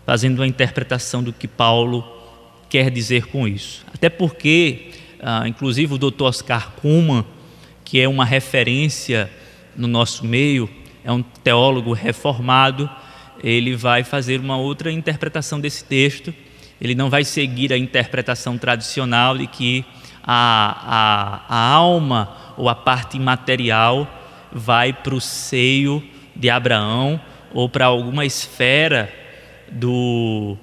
[0.07, 2.05] fazendo uma interpretação do que Paulo
[2.69, 3.85] quer dizer com isso.
[3.93, 4.91] Até porque,
[5.21, 6.23] ah, inclusive, o Dr.
[6.23, 7.25] Oscar Kuhlmann,
[7.85, 9.31] que é uma referência
[9.77, 10.71] no nosso meio,
[11.05, 12.89] é um teólogo reformado,
[13.43, 16.33] ele vai fazer uma outra interpretação desse texto.
[16.81, 19.85] Ele não vai seguir a interpretação tradicional de que
[20.23, 24.07] a, a, a alma ou a parte imaterial
[24.53, 26.07] vai para o seio
[26.37, 27.19] de Abraão
[27.55, 29.11] ou para alguma esfera
[29.73, 30.59] do,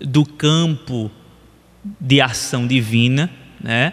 [0.00, 1.10] do campo
[2.00, 3.92] de ação divina, né?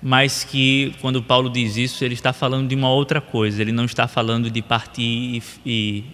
[0.00, 3.84] mas que quando Paulo diz isso, ele está falando de uma outra coisa, ele não
[3.84, 6.04] está falando de partir e, e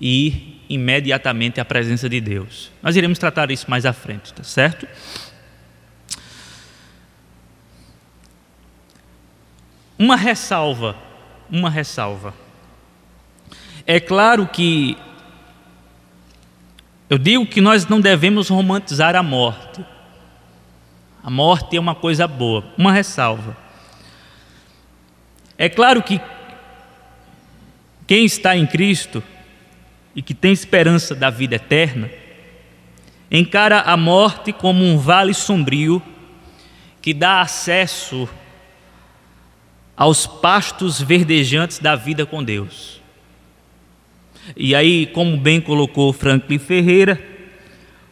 [0.00, 2.72] ir imediatamente à presença de Deus.
[2.82, 4.88] Nós iremos tratar isso mais à frente, tá certo?
[10.00, 10.96] Uma ressalva,
[11.50, 12.32] uma ressalva.
[13.86, 14.96] É claro que
[17.10, 19.84] eu digo que nós não devemos romantizar a morte.
[21.22, 22.64] A morte é uma coisa boa.
[22.78, 23.54] Uma ressalva.
[25.58, 26.18] É claro que
[28.06, 29.22] quem está em Cristo
[30.16, 32.10] e que tem esperança da vida eterna,
[33.30, 36.02] encara a morte como um vale sombrio
[37.02, 38.26] que dá acesso
[40.00, 43.02] aos pastos verdejantes da vida com Deus.
[44.56, 47.22] E aí, como bem colocou Franklin Ferreira,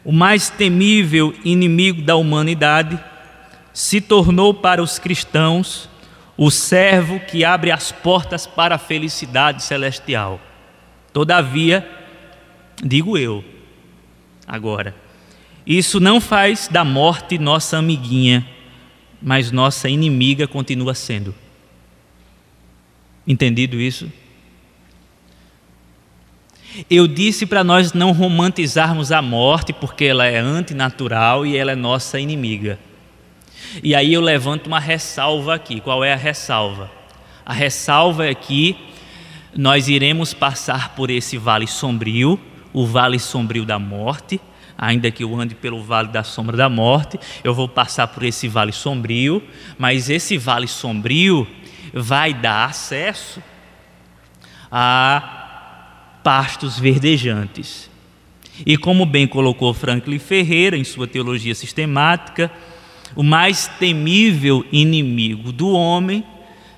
[0.05, 3.03] o mais temível inimigo da humanidade
[3.73, 5.89] se tornou para os cristãos
[6.37, 10.39] o servo que abre as portas para a felicidade celestial.
[11.11, 11.89] Todavia,
[12.83, 13.43] digo eu,
[14.45, 14.95] agora,
[15.65, 18.47] isso não faz da morte nossa amiguinha,
[19.19, 21.33] mas nossa inimiga continua sendo.
[23.27, 24.11] Entendido isso?
[26.89, 31.75] Eu disse para nós não romantizarmos a morte, porque ela é antinatural e ela é
[31.75, 32.79] nossa inimiga.
[33.83, 35.79] E aí eu levanto uma ressalva aqui.
[35.81, 36.91] Qual é a ressalva?
[37.45, 38.75] A ressalva é que
[39.55, 42.39] nós iremos passar por esse vale sombrio,
[42.71, 44.39] o vale sombrio da morte,
[44.77, 48.47] ainda que eu ande pelo vale da sombra da morte, eu vou passar por esse
[48.47, 49.43] vale sombrio,
[49.77, 51.47] mas esse vale sombrio
[51.93, 53.41] vai dar acesso
[54.71, 57.89] a pastos verdejantes.
[58.65, 62.51] E como bem colocou Franklin Ferreira em sua teologia sistemática,
[63.15, 66.23] o mais temível inimigo do homem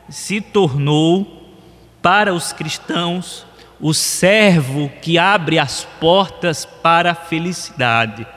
[0.10, 1.58] se tornou
[2.02, 3.46] para os cristãos
[3.80, 8.28] o servo que abre as portas para a felicidade.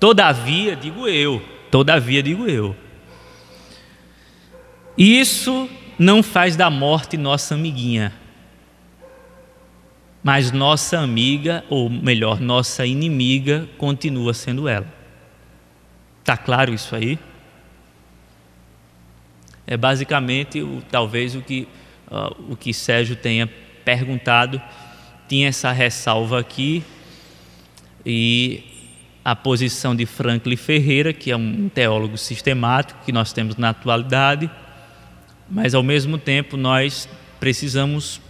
[0.00, 2.74] Todavia, digo eu, todavia, digo eu,
[4.96, 5.68] isso
[5.98, 8.12] não faz da morte nossa amiguinha,
[10.22, 14.86] mas nossa amiga, ou melhor, nossa inimiga, continua sendo ela.
[16.20, 17.18] Está claro isso aí?
[19.66, 21.68] É basicamente, talvez, o que,
[22.10, 23.48] uh, o que Sérgio tenha
[23.84, 24.60] perguntado,
[25.28, 26.82] tinha essa ressalva aqui,
[28.04, 28.62] e
[29.24, 34.50] a posição de Franklin Ferreira, que é um teólogo sistemático que nós temos na atualidade,
[35.48, 38.20] mas ao mesmo tempo nós precisamos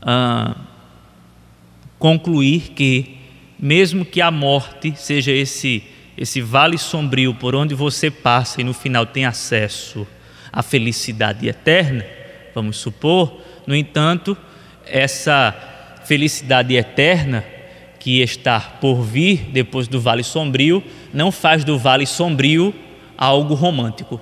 [0.00, 0.56] ah,
[1.98, 3.18] concluir que,
[3.58, 5.82] mesmo que a morte seja esse,
[6.16, 10.06] esse vale sombrio por onde você passa e no final tem acesso
[10.52, 12.04] à felicidade eterna,
[12.54, 14.36] vamos supor, no entanto,
[14.84, 15.54] essa
[16.04, 17.44] felicidade eterna
[17.98, 20.82] que está por vir depois do vale sombrio,
[21.14, 22.74] não faz do vale sombrio
[23.16, 24.20] algo romântico.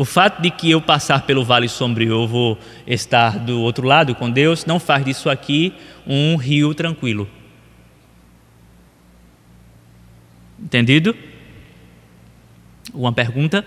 [0.00, 4.14] O fato de que eu passar pelo vale sombrio, eu vou estar do outro lado
[4.14, 5.74] com Deus, não faz disso aqui
[6.06, 7.28] um rio tranquilo.
[10.58, 11.14] Entendido?
[12.94, 13.62] Uma pergunta?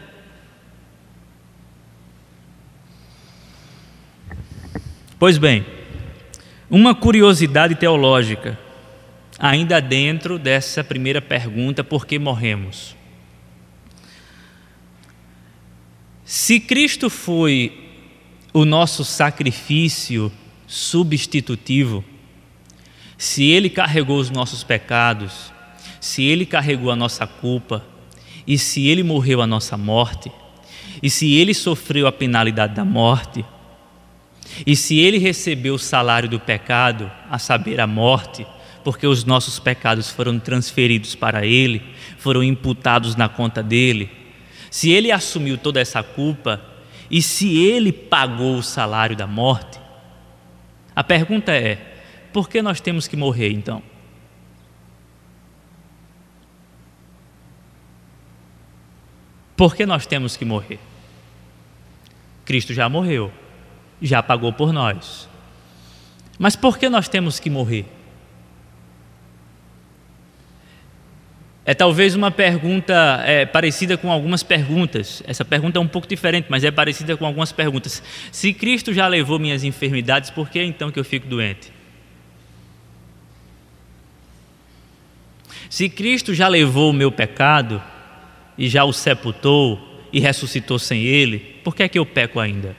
[5.20, 5.64] Pois bem,
[6.68, 8.58] uma curiosidade teológica,
[9.38, 13.03] ainda dentro dessa primeira pergunta: por que morremos?
[16.26, 17.72] Se Cristo foi
[18.54, 20.32] o nosso sacrifício
[20.68, 22.04] substitutivo,
[23.18, 25.52] se Ele carregou os nossos pecados,
[26.00, 27.86] se Ele carregou a nossa culpa,
[28.46, 30.32] e se Ele morreu a nossa morte,
[31.02, 33.44] e se Ele sofreu a penalidade da morte,
[34.66, 38.46] e se ele recebeu o salário do pecado, a saber, a morte,
[38.84, 41.82] porque os nossos pecados foram transferidos para ele,
[42.18, 44.10] foram imputados na conta dele,
[44.74, 46.60] se ele assumiu toda essa culpa
[47.08, 49.80] e se ele pagou o salário da morte,
[50.96, 51.76] a pergunta é:
[52.34, 53.84] por que nós temos que morrer então?
[59.56, 60.80] Por que nós temos que morrer?
[62.44, 63.32] Cristo já morreu
[64.02, 65.30] já pagou por nós.
[66.40, 67.86] Mas por que nós temos que morrer?
[71.66, 75.24] É talvez uma pergunta é, parecida com algumas perguntas.
[75.26, 78.04] Essa pergunta é um pouco diferente, mas é parecida com algumas perguntas.
[78.32, 81.72] Se Cristo já levou minhas enfermidades, por que então que eu fico doente?
[85.70, 87.82] Se Cristo já levou o meu pecado
[88.58, 92.76] e já o sepultou e ressuscitou sem ele, por que é que eu peco ainda?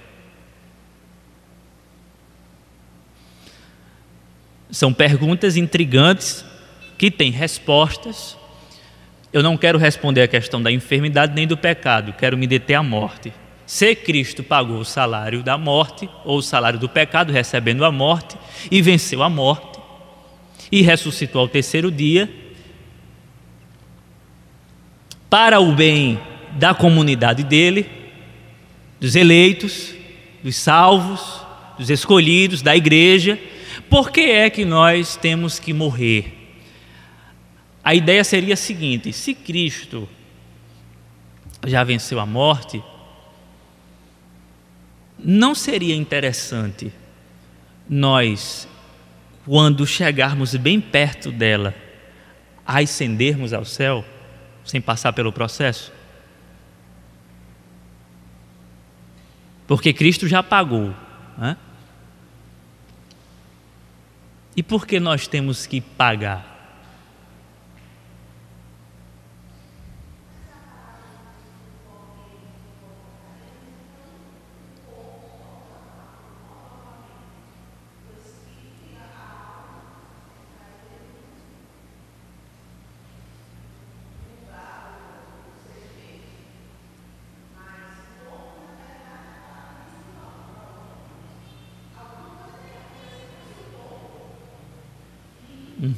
[4.70, 6.44] São perguntas intrigantes
[6.98, 8.36] que têm respostas.
[9.34, 12.84] Eu não quero responder a questão da enfermidade nem do pecado, quero me deter à
[12.84, 13.32] morte.
[13.66, 18.36] Se Cristo pagou o salário da morte, ou o salário do pecado, recebendo a morte,
[18.70, 19.80] e venceu a morte,
[20.70, 22.32] e ressuscitou ao terceiro dia,
[25.28, 26.16] para o bem
[26.52, 27.90] da comunidade dele,
[29.00, 29.96] dos eleitos,
[30.44, 31.44] dos salvos,
[31.76, 33.36] dos escolhidos, da igreja,
[33.90, 36.43] por que é que nós temos que morrer?
[37.84, 40.08] A ideia seria a seguinte: se Cristo
[41.66, 42.82] já venceu a morte,
[45.18, 46.90] não seria interessante
[47.88, 48.66] nós,
[49.44, 51.74] quando chegarmos bem perto dela,
[52.66, 54.02] ascendermos ao céu,
[54.64, 55.92] sem passar pelo processo?
[59.66, 60.94] Porque Cristo já pagou.
[61.36, 61.56] Né?
[64.56, 66.53] E por que nós temos que pagar?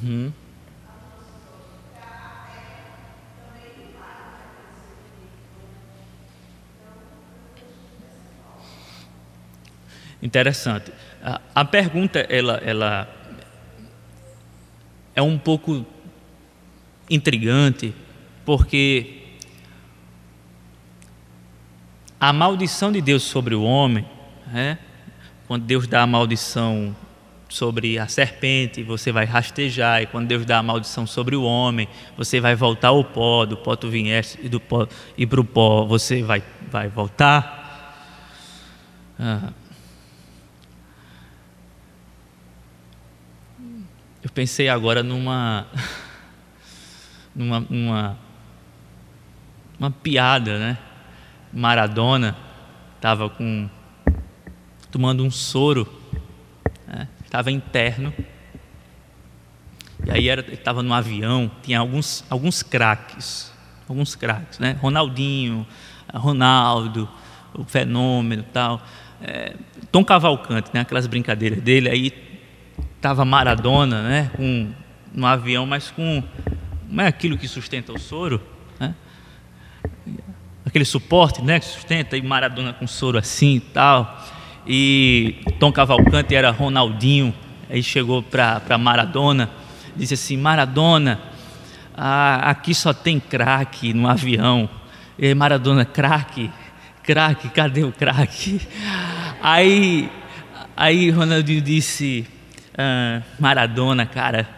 [0.06, 0.32] Uhum.
[10.22, 10.92] Interessante.
[11.22, 13.08] A, a pergunta ela, ela
[15.14, 15.84] é um pouco
[17.10, 17.92] intrigante,
[18.44, 19.24] porque
[22.20, 24.06] a maldição de Deus sobre o homem,
[24.46, 24.78] né?
[25.48, 26.94] quando Deus dá a maldição
[27.48, 31.88] sobre a serpente, você vai rastejar, e quando Deus dá a maldição sobre o homem,
[32.16, 34.86] você vai voltar ao pó, do pó tu vieste e do pó
[35.16, 37.64] e para o pó você vai, vai voltar.
[39.18, 39.52] Ah.
[44.22, 45.66] Eu pensei agora numa
[47.34, 48.18] numa, numa
[49.78, 50.78] uma piada, né?
[51.52, 52.36] Maradona
[52.96, 53.68] estava com
[54.90, 55.86] tomando um soro,
[57.36, 58.14] estava interno.
[60.06, 63.52] E aí era, ele estava no avião, tinha alguns alguns craques,
[63.88, 64.76] alguns craques, né?
[64.80, 65.66] Ronaldinho,
[66.14, 67.08] Ronaldo,
[67.54, 68.80] o fenômeno, tal.
[69.20, 69.54] É,
[69.92, 70.80] Tom Cavalcante, né?
[70.80, 72.12] Aquelas brincadeiras dele aí
[72.96, 74.72] estava Maradona, né, com,
[75.12, 76.22] no avião, mas com
[76.88, 78.40] não é aquilo que sustenta o soro,
[78.80, 78.94] né?
[80.64, 84.35] aquele suporte, né, que sustenta e Maradona com soro assim e tal.
[84.66, 87.32] E Tom Cavalcante era Ronaldinho,
[87.70, 89.48] aí chegou para Maradona,
[89.94, 91.20] disse assim: Maradona,
[91.96, 94.68] ah, aqui só tem craque no avião.
[95.18, 96.50] E Maradona, craque,
[97.02, 98.60] craque, cadê o craque?
[99.40, 100.10] Aí,
[100.76, 102.26] aí Ronaldinho disse:
[102.76, 104.48] ah, Maradona, cara,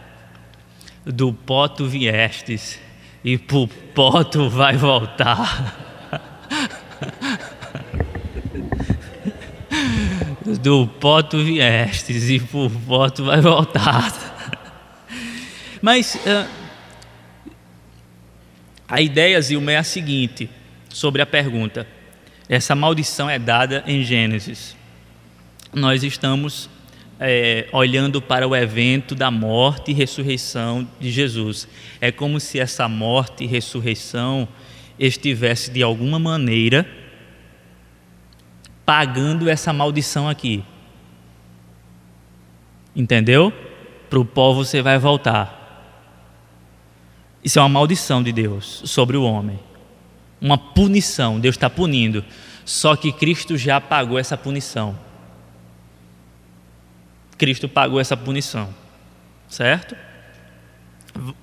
[1.05, 2.81] do pó tu viestes
[3.23, 5.85] e pro pó tu vai voltar.
[10.57, 14.13] do pó tu viestes e pro pó tu vai voltar.
[15.83, 16.49] Mas uh,
[18.89, 20.49] a ideia, Zilma, é a seguinte,
[20.89, 21.87] sobre a pergunta.
[22.49, 24.75] Essa maldição é dada em Gênesis.
[25.75, 26.71] Nós estamos
[27.21, 31.69] é, olhando para o evento da morte e ressurreição de Jesus.
[32.01, 34.49] É como se essa morte e ressurreição
[34.99, 36.87] estivesse de alguma maneira
[38.89, 40.65] pagando essa maldição aqui.
[42.97, 43.53] Entendeu?
[44.09, 45.85] Para o pó você vai voltar.
[47.45, 49.61] Isso é uma maldição de Deus sobre o homem.
[50.41, 51.39] Uma punição.
[51.39, 52.25] Deus está punindo.
[52.65, 54.99] Só que Cristo já pagou essa punição.
[57.37, 58.75] Cristo pagou essa punição,
[59.51, 59.95] certo?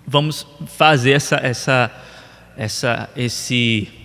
[0.07, 1.91] Vamos fazer essa, essa,
[2.57, 4.04] essa, esse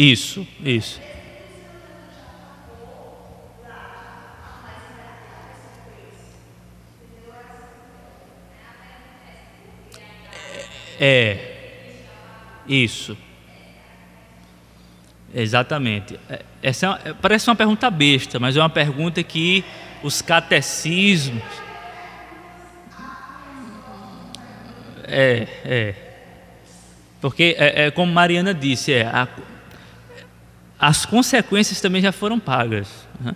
[0.00, 0.98] Isso, isso.
[10.98, 11.36] É.
[12.66, 13.14] Isso.
[15.34, 16.18] Exatamente.
[16.30, 19.62] É, essa é, parece uma pergunta besta, mas é uma pergunta que
[20.02, 21.42] os catecismos.
[25.04, 25.94] É, é.
[27.20, 29.28] Porque, é, é como Mariana disse, é, a,
[30.80, 32.88] as consequências também já foram pagas.
[33.20, 33.34] Né?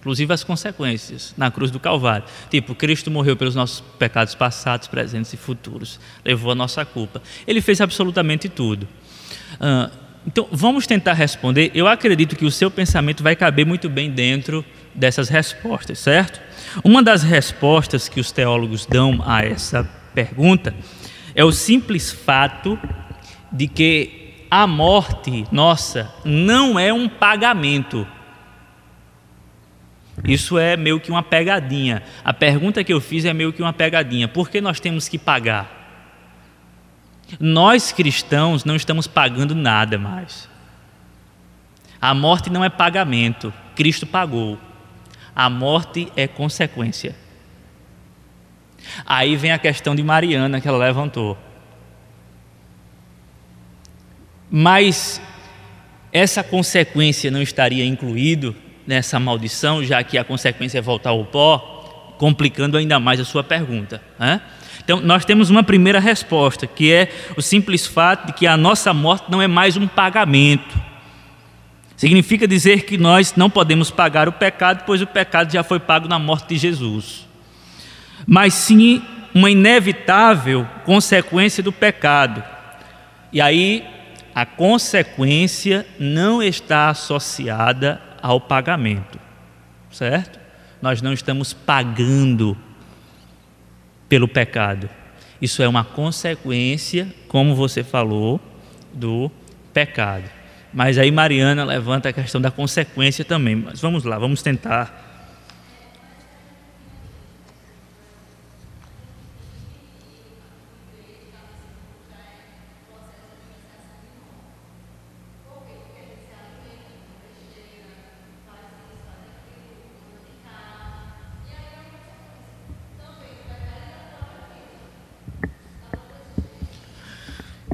[0.00, 2.24] Inclusive as consequências na cruz do Calvário.
[2.50, 5.98] Tipo, Cristo morreu pelos nossos pecados passados, presentes e futuros.
[6.24, 7.22] Levou a nossa culpa.
[7.46, 8.86] Ele fez absolutamente tudo.
[9.54, 9.90] Uh,
[10.26, 11.70] então, vamos tentar responder.
[11.74, 14.64] Eu acredito que o seu pensamento vai caber muito bem dentro
[14.94, 16.40] dessas respostas, certo?
[16.82, 20.74] Uma das respostas que os teólogos dão a essa pergunta
[21.34, 22.78] é o simples fato
[23.52, 28.06] de que a morte nossa não é um pagamento
[30.24, 32.02] isso é meio que uma pegadinha.
[32.24, 34.26] A pergunta que eu fiz é meio que uma pegadinha.
[34.26, 35.74] Por que nós temos que pagar?
[37.38, 40.48] Nós cristãos não estamos pagando nada mais.
[42.00, 44.58] A morte não é pagamento, Cristo pagou.
[45.34, 47.14] A morte é consequência.
[49.04, 51.36] Aí vem a questão de Mariana que ela levantou.
[54.50, 55.20] Mas
[56.12, 58.54] essa consequência não estaria incluído
[58.86, 63.42] nessa maldição, já que a consequência é voltar ao pó, complicando ainda mais a sua
[63.42, 64.00] pergunta.
[64.18, 64.40] Né?
[64.82, 68.94] Então, nós temos uma primeira resposta, que é o simples fato de que a nossa
[68.94, 70.80] morte não é mais um pagamento.
[71.96, 76.06] Significa dizer que nós não podemos pagar o pecado, pois o pecado já foi pago
[76.06, 77.26] na morte de Jesus.
[78.26, 79.02] Mas sim
[79.34, 82.42] uma inevitável consequência do pecado.
[83.32, 83.84] E aí
[84.36, 89.18] a consequência não está associada ao pagamento,
[89.90, 90.38] certo?
[90.82, 92.54] Nós não estamos pagando
[94.10, 94.90] pelo pecado.
[95.40, 98.38] Isso é uma consequência, como você falou,
[98.92, 99.30] do
[99.72, 100.28] pecado.
[100.70, 103.56] Mas aí Mariana levanta a questão da consequência também.
[103.56, 105.05] Mas vamos lá, vamos tentar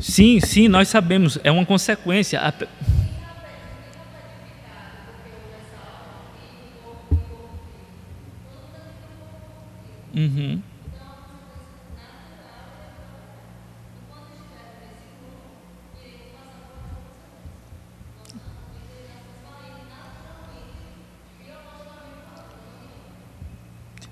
[0.02, 2.40] Sim, sim, nós sabemos, é uma consequência.
[10.12, 10.60] Uhum.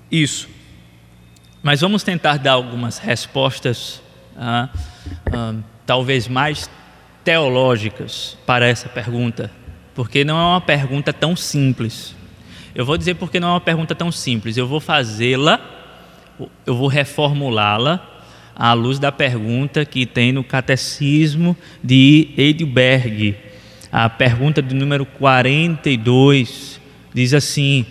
[0.09, 0.49] Isso.
[1.61, 4.01] Mas vamos tentar dar algumas respostas.
[4.37, 4.69] Ah,
[5.31, 6.69] ah, talvez mais
[7.23, 9.51] teológicas para essa pergunta,
[9.93, 12.15] porque não é uma pergunta tão simples.
[12.73, 14.55] Eu vou dizer porque não é uma pergunta tão simples.
[14.55, 15.59] Eu vou fazê-la,
[16.65, 18.07] eu vou reformulá-la
[18.55, 23.35] à luz da pergunta que tem no Catecismo de Heidelberg.
[23.91, 26.79] A pergunta do número 42
[27.13, 27.85] diz assim: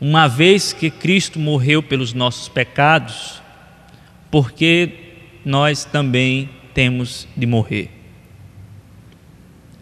[0.00, 3.42] Uma vez que Cristo morreu pelos nossos pecados,
[4.30, 4.90] porque
[5.44, 7.90] nós também temos de morrer?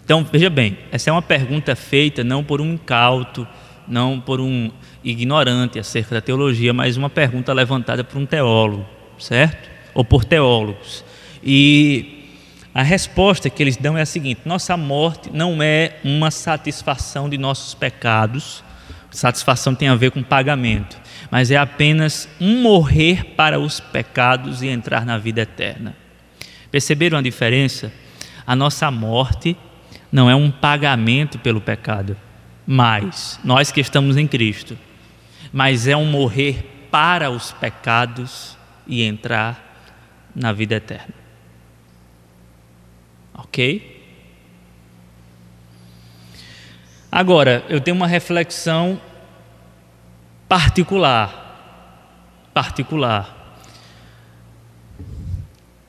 [0.05, 3.47] Então, veja bem, essa é uma pergunta feita não por um incauto,
[3.89, 4.71] não por um
[5.03, 8.87] ignorante acerca da teologia, mas uma pergunta levantada por um teólogo,
[9.19, 9.71] certo?
[9.95, 11.05] Ou por teólogos.
[11.43, 12.27] E
[12.75, 17.39] a resposta que eles dão é a seguinte: nossa morte não é uma satisfação de
[17.39, 18.63] nossos pecados,
[19.11, 20.99] satisfação tem a ver com pagamento,
[21.31, 26.02] mas é apenas um morrer para os pecados e entrar na vida eterna.
[26.73, 27.93] Perceberam a diferença?
[28.47, 29.55] A nossa morte
[30.11, 32.17] não é um pagamento pelo pecado,
[32.67, 34.79] mas nós que estamos em Cristo,
[35.53, 38.57] mas é um morrer para os pecados
[38.87, 41.15] e entrar na vida eterna.
[43.35, 44.01] Ok?
[47.11, 48.99] Agora, eu tenho uma reflexão
[50.49, 52.49] particular.
[52.55, 53.42] Particular.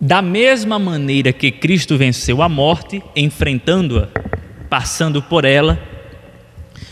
[0.05, 4.09] Da mesma maneira que Cristo venceu a morte, enfrentando-a,
[4.69, 5.81] passando por ela,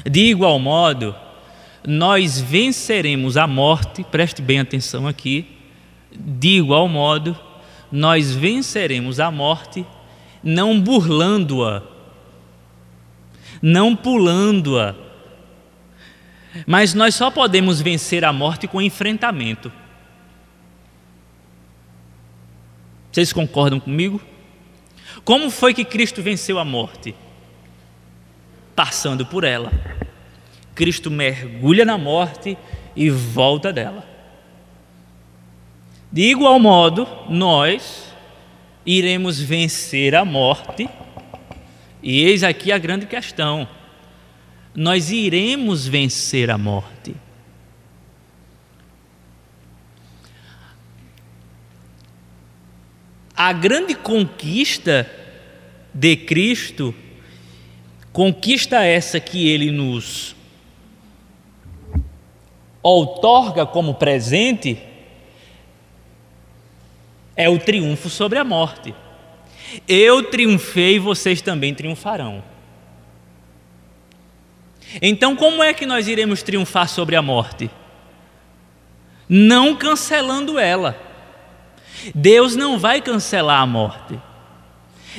[0.10, 1.14] de igual modo,
[1.86, 5.46] nós venceremos a morte, preste bem atenção aqui,
[6.10, 7.38] de igual modo,
[7.92, 9.86] nós venceremos a morte
[10.42, 11.84] não burlando-a,
[13.62, 14.96] não pulando-a,
[16.66, 19.70] mas nós só podemos vencer a morte com enfrentamento.
[23.12, 24.22] Vocês concordam comigo?
[25.26, 27.14] Como foi que Cristo venceu a morte?
[28.76, 29.72] Passando por ela.
[30.74, 32.58] Cristo mergulha na morte
[32.96, 34.08] e volta dela.
[36.12, 38.14] De igual modo, nós
[38.86, 40.90] iremos vencer a morte,
[42.02, 43.68] e eis aqui a grande questão:
[44.76, 47.16] nós iremos vencer a morte.
[53.44, 55.10] A grande conquista
[55.92, 56.94] de Cristo,
[58.14, 60.36] conquista essa que ele nos
[62.84, 64.78] outorga como presente,
[67.36, 68.94] é o triunfo sobre a morte.
[69.88, 72.44] Eu triunfei, vocês também triunfarão.
[75.02, 77.72] Então, como é que nós iremos triunfar sobre a morte?
[79.28, 81.11] Não cancelando ela
[82.16, 84.20] Deus não vai cancelar a morte.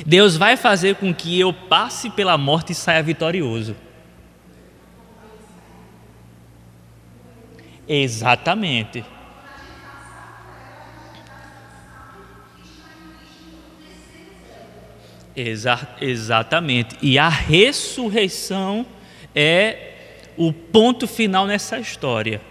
[0.05, 3.75] Deus vai fazer com que eu passe pela morte e saia vitorioso.
[7.87, 9.05] Exatamente.
[15.35, 16.97] Exa exatamente.
[17.01, 18.85] E a ressurreição
[19.35, 19.91] é
[20.37, 22.41] o ponto final nessa história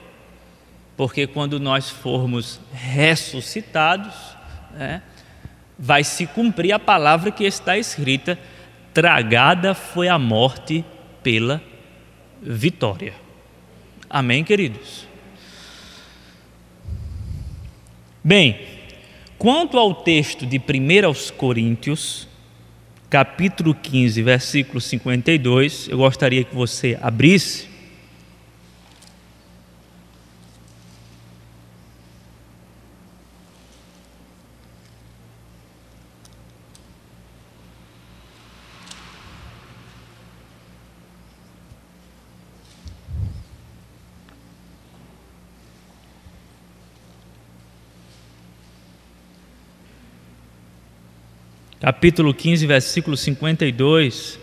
[0.96, 4.14] porque quando nós formos ressuscitados,
[4.72, 5.02] né,
[5.78, 8.38] vai se cumprir a palavra que está escrita:
[8.92, 10.84] tragada foi a morte
[11.22, 11.62] pela
[12.40, 13.14] vitória.
[14.08, 15.06] Amém, queridos?
[18.22, 18.60] Bem,
[19.38, 22.28] quanto ao texto de 1 aos Coríntios,
[23.10, 25.88] capítulo 15, versículo 52.
[25.88, 27.71] Eu gostaria que você abrisse.
[51.82, 54.38] Capítulo 15, versículo 52.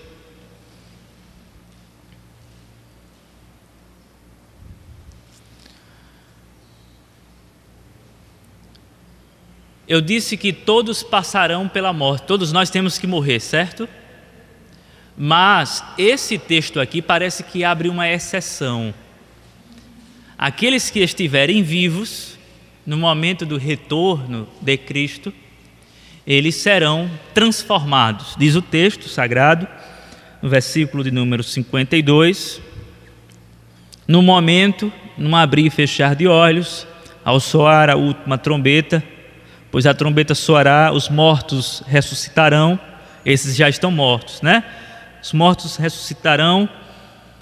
[9.87, 13.87] Eu disse que todos passarão pela morte, todos nós temos que morrer, certo?
[15.17, 18.93] Mas esse texto aqui parece que abre uma exceção.
[20.37, 22.37] Aqueles que estiverem vivos
[22.85, 25.33] no momento do retorno de Cristo,
[26.29, 28.35] eles serão transformados.
[28.37, 29.67] Diz o texto sagrado,
[30.39, 32.61] no versículo de número 52.
[34.07, 36.85] No momento, num abrir e fechar de olhos,
[37.25, 39.03] ao soar a última trombeta,
[39.71, 42.79] pois a trombeta soará, os mortos ressuscitarão,
[43.25, 44.63] esses já estão mortos, né?
[45.23, 46.69] Os mortos ressuscitarão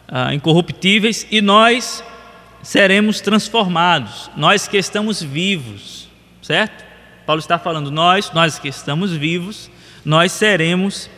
[0.08, 2.02] ah, incorruptíveis e nós
[2.64, 6.08] seremos transformados, nós que estamos vivos,
[6.42, 6.87] certo?
[7.28, 9.70] Paulo está falando, nós, nós que estamos vivos,
[10.06, 11.10] nós seremos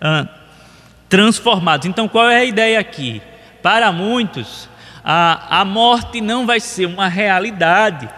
[0.00, 0.26] ah,
[1.08, 1.86] transformados.
[1.86, 3.22] Então, qual é a ideia aqui?
[3.62, 4.68] Para muitos,
[5.04, 8.10] a, a morte não vai ser uma realidade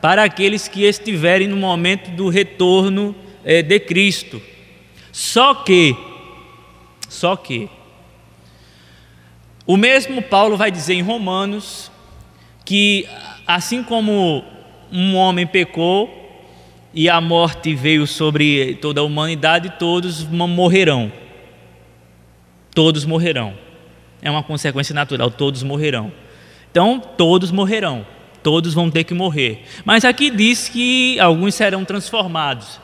[0.00, 3.14] para aqueles que estiverem no momento do retorno
[3.44, 4.40] eh, de Cristo.
[5.12, 5.94] Só que,
[7.10, 7.68] só que,
[9.66, 11.92] o mesmo Paulo vai dizer em Romanos
[12.64, 13.06] que,
[13.46, 14.42] assim como
[14.90, 16.19] um homem pecou,
[16.92, 21.12] e a morte veio sobre toda a humanidade, todos morrerão.
[22.74, 23.54] Todos morrerão.
[24.22, 26.12] É uma consequência natural, todos morrerão.
[26.70, 28.06] Então, todos morrerão.
[28.42, 29.64] Todos vão ter que morrer.
[29.84, 32.80] Mas aqui diz que alguns serão transformados.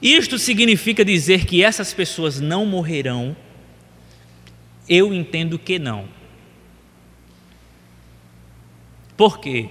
[0.00, 3.36] Isto significa dizer que essas pessoas não morrerão?
[4.88, 6.08] Eu entendo que não.
[9.16, 9.68] Por quê?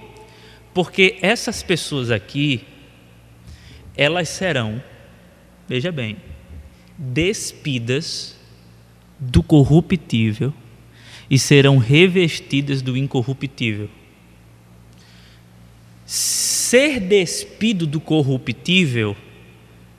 [0.72, 2.64] Porque essas pessoas aqui,
[3.96, 4.82] elas serão,
[5.68, 6.16] veja bem,
[6.96, 8.36] despidas
[9.18, 10.52] do corruptível
[11.30, 13.88] e serão revestidas do incorruptível.
[16.04, 19.16] Ser despido do corruptível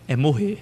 [0.07, 0.59] é morrer.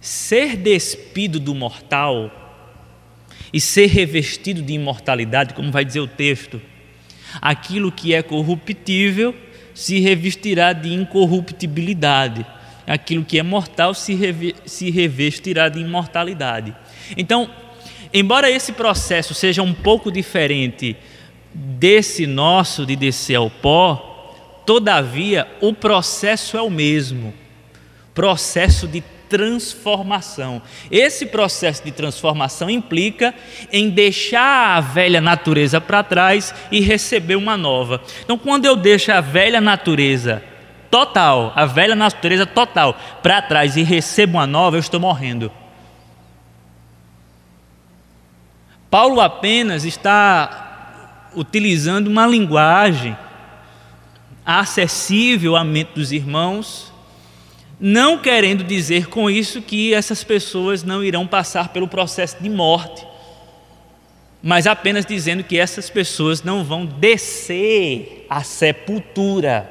[0.00, 2.30] Ser despido do mortal
[3.52, 6.60] e ser revestido de imortalidade, como vai dizer o texto,
[7.40, 9.34] aquilo que é corruptível
[9.74, 12.44] se revestirá de incorruptibilidade.
[12.86, 16.74] Aquilo que é mortal se, reve se revestirá de imortalidade.
[17.16, 17.50] Então,
[18.12, 20.96] embora esse processo seja um pouco diferente
[21.52, 24.34] desse nosso de descer ao pó,
[24.66, 27.34] todavia o processo é o mesmo
[28.14, 30.60] processo de transformação.
[30.90, 33.32] Esse processo de transformação implica
[33.72, 38.02] em deixar a velha natureza para trás e receber uma nova.
[38.22, 40.42] Então, quando eu deixo a velha natureza
[40.90, 45.50] total, a velha natureza total para trás e recebo uma nova, eu estou morrendo.
[48.90, 53.16] Paulo apenas está utilizando uma linguagem
[54.44, 56.89] acessível à mente dos irmãos
[57.80, 63.06] não querendo dizer com isso que essas pessoas não irão passar pelo processo de morte,
[64.42, 69.68] mas apenas dizendo que essas pessoas não vão descer à sepultura.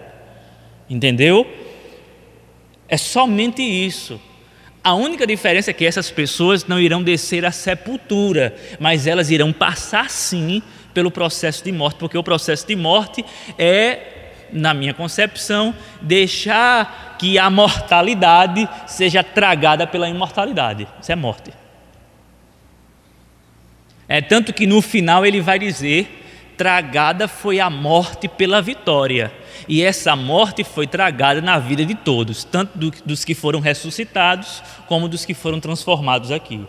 [0.89, 1.47] Entendeu?
[2.87, 4.19] É somente isso.
[4.83, 9.53] A única diferença é que essas pessoas não irão descer à sepultura, mas elas irão
[9.53, 13.23] passar sim pelo processo de morte, porque o processo de morte
[13.57, 14.19] é
[14.51, 20.87] na minha concepção, deixar que a mortalidade seja tragada pela imortalidade.
[20.99, 21.51] Isso é morte.
[24.07, 26.25] É tanto que no final ele vai dizer:
[26.57, 29.31] tragada foi a morte pela vitória.
[29.67, 34.63] E essa morte foi tragada na vida de todos, tanto do, dos que foram ressuscitados,
[34.87, 36.65] como dos que foram transformados aqui.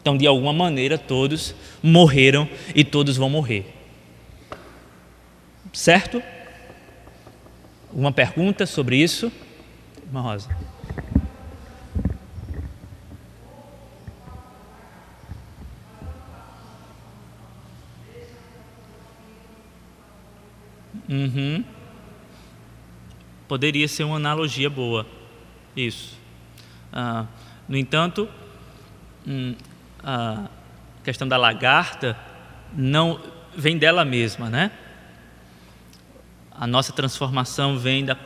[0.00, 1.52] Então, de alguma maneira, todos
[1.82, 3.74] morreram e todos vão morrer.
[5.72, 6.22] Certo?
[7.92, 9.32] Uma pergunta sobre isso?
[10.16, 10.48] Irmã Rosa.
[21.08, 21.64] Uhum.
[23.46, 25.06] Poderia ser uma analogia boa.
[25.76, 26.18] Isso.
[26.90, 27.26] Ah,
[27.68, 28.28] no entanto,
[29.26, 29.54] hum,
[30.02, 30.48] a
[31.04, 32.18] questão da lagarta
[32.72, 33.20] não
[33.54, 34.70] vem dela mesma, né?
[36.50, 38.16] A nossa transformação vem da.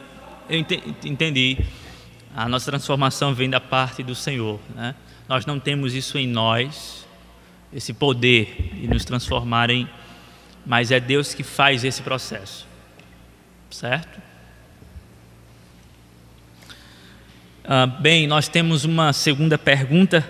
[0.50, 0.58] Eu
[1.04, 1.58] entendi.
[2.34, 4.96] A nossa transformação vem da parte do Senhor, né?
[5.28, 7.06] Nós não temos isso em nós,
[7.72, 9.88] esse poder de nos transformarem,
[10.66, 12.66] mas é Deus que faz esse processo,
[13.70, 14.20] certo?
[17.62, 20.28] Ah, bem, nós temos uma segunda pergunta.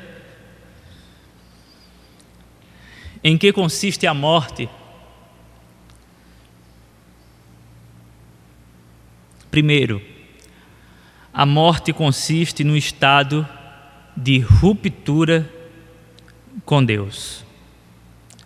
[3.25, 4.69] Em que consiste a morte?
[9.51, 10.10] Primeiro,
[11.33, 13.47] a morte consiste no estado
[14.17, 15.49] de ruptura
[16.65, 17.45] com Deus.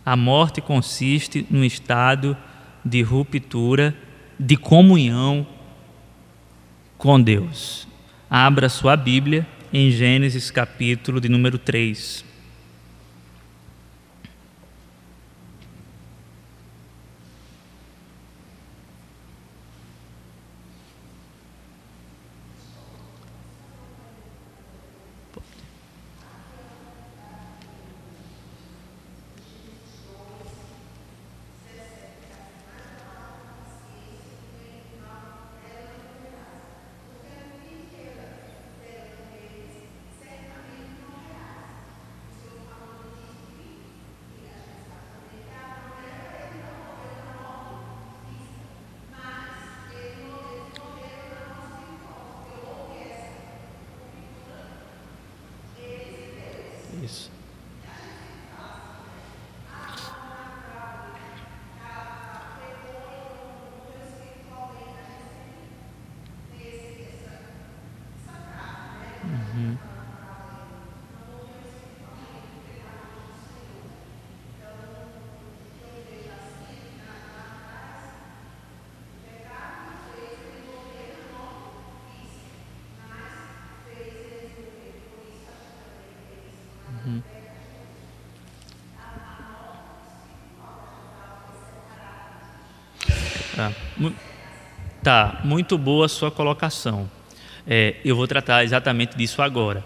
[0.05, 2.37] A morte consiste no estado
[2.85, 3.97] de ruptura,
[4.39, 5.47] de comunhão
[6.99, 7.89] com Deus.
[8.29, 12.34] Abra sua Bíblia em Gênesis capítulo de número 3.
[95.05, 97.09] Tá, muito boa a sua colocação.
[97.67, 99.85] É, eu vou tratar exatamente disso agora.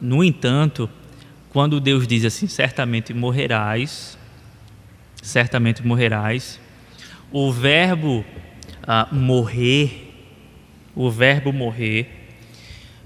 [0.00, 0.88] No entanto,
[1.48, 4.18] quando Deus diz assim, certamente morrerás,
[5.22, 6.60] certamente morrerás,
[7.32, 8.22] o verbo
[8.86, 10.12] ah, morrer,
[10.94, 12.28] o verbo morrer,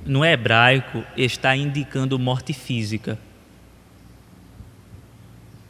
[0.05, 3.17] no hebraico está indicando morte física.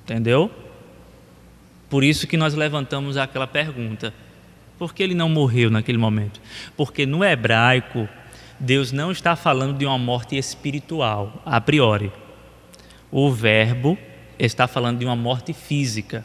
[0.03, 0.51] Entendeu?
[1.91, 4.13] Por isso que nós levantamos aquela pergunta:
[4.79, 6.41] por que ele não morreu naquele momento?
[6.77, 8.09] Porque no hebraico,
[8.59, 12.13] Deus não está falando de uma morte espiritual, a priori.
[13.11, 13.97] O verbo
[14.39, 16.25] está falando de uma morte física.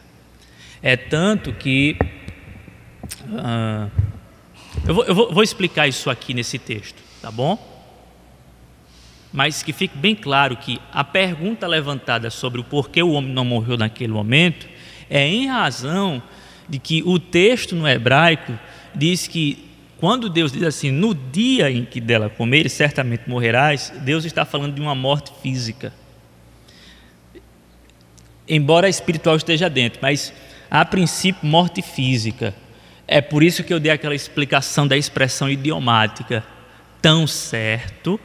[0.82, 1.96] É tanto que.
[3.26, 3.90] Uh,
[4.86, 7.58] eu, vou, eu vou, vou explicar isso aqui nesse texto, tá bom?
[9.32, 13.44] Mas que fique bem claro que a pergunta levantada sobre o porquê o homem não
[13.44, 14.68] morreu naquele momento
[15.08, 16.20] é em razão
[16.70, 18.56] de que o texto no hebraico
[18.94, 19.68] diz que
[19.98, 24.74] quando Deus diz assim, no dia em que dela comeres, certamente morrerás, Deus está falando
[24.74, 25.92] de uma morte física.
[28.48, 30.32] Embora a espiritual esteja dentro, mas
[30.70, 32.54] a princípio morte física.
[33.06, 36.44] É por isso que eu dei aquela explicação da expressão idiomática.
[37.02, 38.18] Tão certo.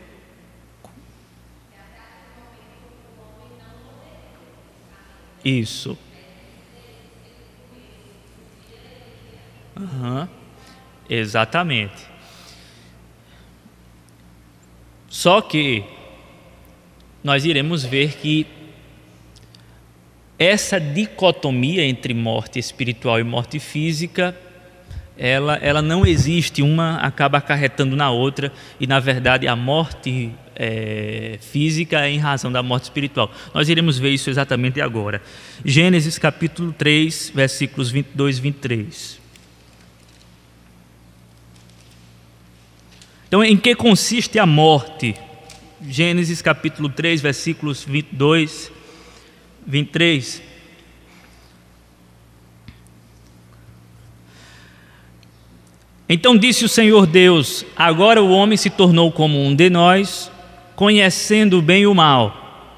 [5.43, 5.97] Isso.
[9.77, 10.27] Uhum.
[11.09, 12.15] Exatamente.
[15.07, 15.83] Só que
[17.23, 18.45] nós iremos ver que
[20.37, 24.35] essa dicotomia entre morte espiritual e morte física,
[25.17, 31.37] ela, ela não existe, uma acaba acarretando na outra, e na verdade a morte é,
[31.39, 33.31] física é em razão da morte espiritual.
[33.53, 35.21] Nós iremos ver isso exatamente agora.
[35.63, 39.24] Gênesis capítulo 3, versículos 22 e 23.
[43.35, 45.13] Então, em que consiste a morte?
[45.85, 48.71] Gênesis capítulo 3, versículos 22,
[49.67, 50.41] 23.
[56.07, 60.31] Então disse o Senhor Deus: Agora o homem se tornou como um de nós,
[60.73, 62.71] conhecendo o bem e o mal.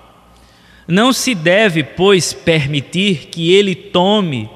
[0.87, 4.49] Não se deve, pois, permitir que ele tome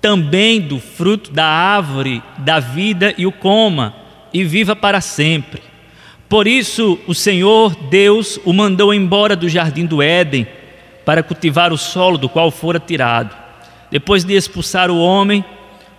[0.00, 4.02] também do fruto da árvore da vida e o coma
[4.34, 5.62] e viva para sempre.
[6.28, 10.44] Por isso o Senhor Deus o mandou embora do jardim do Éden
[11.04, 13.36] para cultivar o solo do qual fora tirado.
[13.90, 15.44] Depois de expulsar o homem,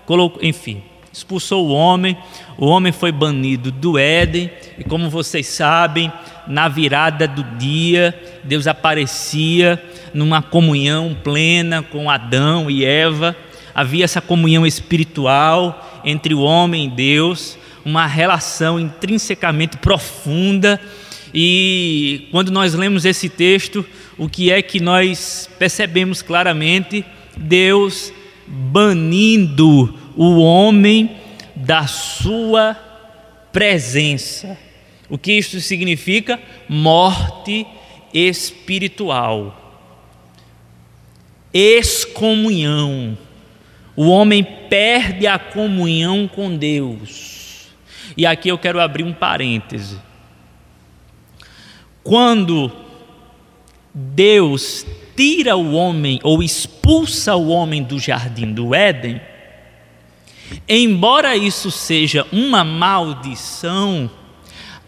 [0.05, 0.83] colocou, enfim,
[1.13, 2.17] expulsou o homem,
[2.57, 6.11] o homem foi banido do Éden, e como vocês sabem,
[6.45, 8.13] na virada do dia,
[8.43, 9.81] Deus aparecia
[10.13, 13.33] numa comunhão plena com Adão e Eva,
[13.73, 20.81] havia essa comunhão espiritual entre o homem e Deus, uma relação intrinsecamente profunda.
[21.31, 23.85] E quando nós lemos esse texto,
[24.17, 27.05] o que é que nós percebemos claramente?
[27.37, 28.11] Deus
[28.47, 31.17] banindo o homem
[31.55, 32.75] da sua
[33.51, 34.57] presença.
[35.09, 36.39] O que isso significa?
[36.67, 37.65] Morte
[38.13, 39.61] espiritual.
[41.53, 43.17] Excomunhão.
[43.95, 47.34] O homem perde a comunhão com Deus.
[48.17, 49.99] E aqui eu quero abrir um parêntese.
[52.03, 52.71] Quando
[53.93, 54.85] Deus
[55.15, 59.21] tira o homem ou expulsa o homem do jardim do Éden,
[60.67, 64.09] embora isso seja uma maldição,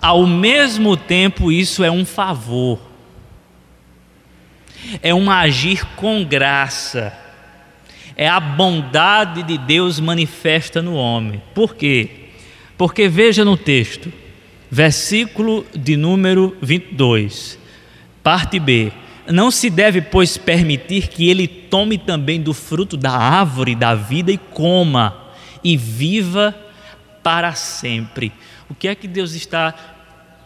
[0.02, 2.80] ao mesmo tempo isso é um favor,
[5.02, 7.18] é um agir com graça,
[8.16, 11.42] é a bondade de Deus manifesta no homem.
[11.54, 12.17] Por quê?
[12.78, 14.12] Porque veja no texto,
[14.70, 17.58] versículo de número 22,
[18.22, 18.92] parte B
[19.32, 24.32] não se deve, pois, permitir que ele tome também do fruto da árvore da vida
[24.32, 26.56] e coma, e viva
[27.22, 28.32] para sempre.
[28.70, 29.74] O que é que Deus está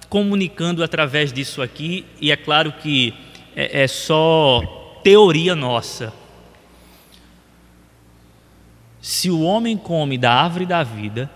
[0.09, 2.05] comunicando através disso aqui?
[2.19, 3.13] E é claro que
[3.55, 6.13] é, é só teoria nossa.
[8.99, 11.29] Se o homem come da árvore da vida,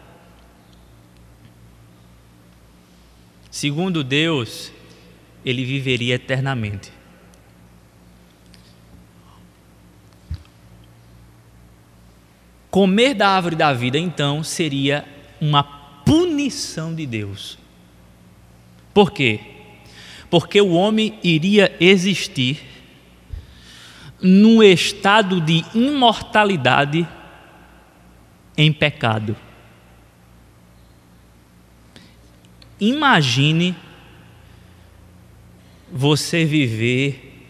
[3.56, 4.70] segundo Deus,
[5.46, 6.92] ele viveria eternamente.
[12.70, 15.06] Comer da árvore da vida, então, seria
[15.40, 17.58] uma punição de Deus.
[18.94, 19.40] Por quê?
[20.30, 22.62] Porque o homem iria existir
[24.22, 27.08] num estado de imortalidade
[28.58, 29.45] em pecado.
[32.80, 33.76] Imagine
[35.92, 37.48] você viver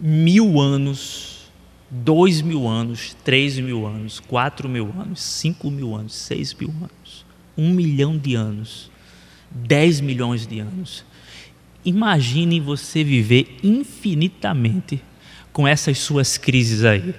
[0.00, 1.36] mil anos
[1.90, 7.24] dois mil anos, três mil anos, quatro mil anos, cinco mil anos, seis mil anos,
[7.56, 8.90] um milhão de anos,
[9.50, 11.04] dez milhões de anos.
[11.84, 15.00] Imagine você viver infinitamente
[15.52, 17.14] com essas suas crises aí.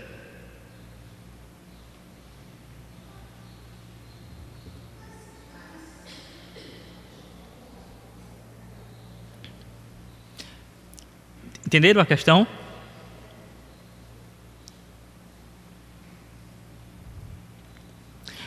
[11.68, 12.48] Entenderam a questão?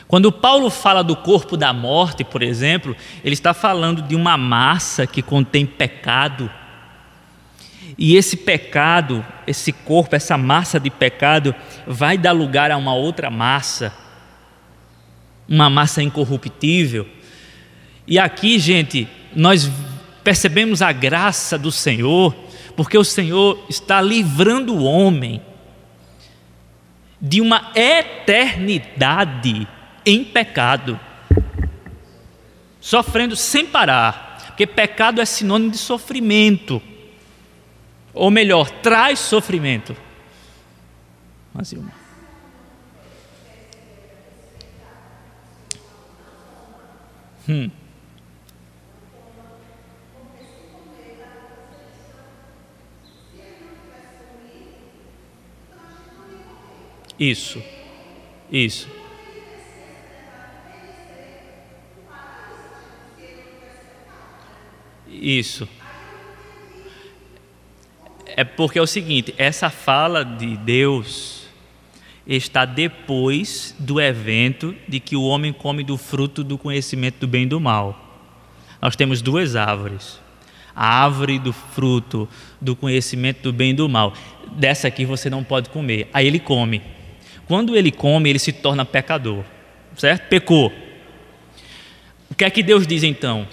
[0.07, 5.05] Quando Paulo fala do corpo da morte, por exemplo, ele está falando de uma massa
[5.05, 6.49] que contém pecado.
[7.95, 11.53] E esse pecado, esse corpo, essa massa de pecado,
[11.85, 13.93] vai dar lugar a uma outra massa,
[15.47, 17.07] uma massa incorruptível.
[18.07, 19.69] E aqui, gente, nós
[20.23, 22.35] percebemos a graça do Senhor,
[22.75, 25.41] porque o Senhor está livrando o homem
[27.19, 29.67] de uma eternidade
[30.05, 30.99] em pecado,
[32.79, 36.81] sofrendo sem parar, porque pecado é sinônimo de sofrimento,
[38.13, 39.95] ou melhor, traz sofrimento.
[41.53, 41.91] Mas uma.
[47.47, 47.69] Hum.
[57.21, 57.61] Isso,
[58.51, 58.89] isso.
[65.07, 65.69] Isso.
[68.25, 71.45] É porque é o seguinte: essa fala de Deus
[72.25, 77.43] está depois do evento de que o homem come do fruto do conhecimento do bem
[77.43, 78.33] e do mal.
[78.81, 80.19] Nós temos duas árvores.
[80.75, 82.27] A árvore do fruto
[82.59, 84.11] do conhecimento do bem e do mal.
[84.53, 86.09] Dessa aqui você não pode comer.
[86.11, 86.81] Aí ele come.
[87.51, 89.43] Quando ele come, ele se torna pecador.
[89.97, 90.29] Certo?
[90.29, 90.71] Pecou.
[92.29, 93.45] O que é que Deus diz então?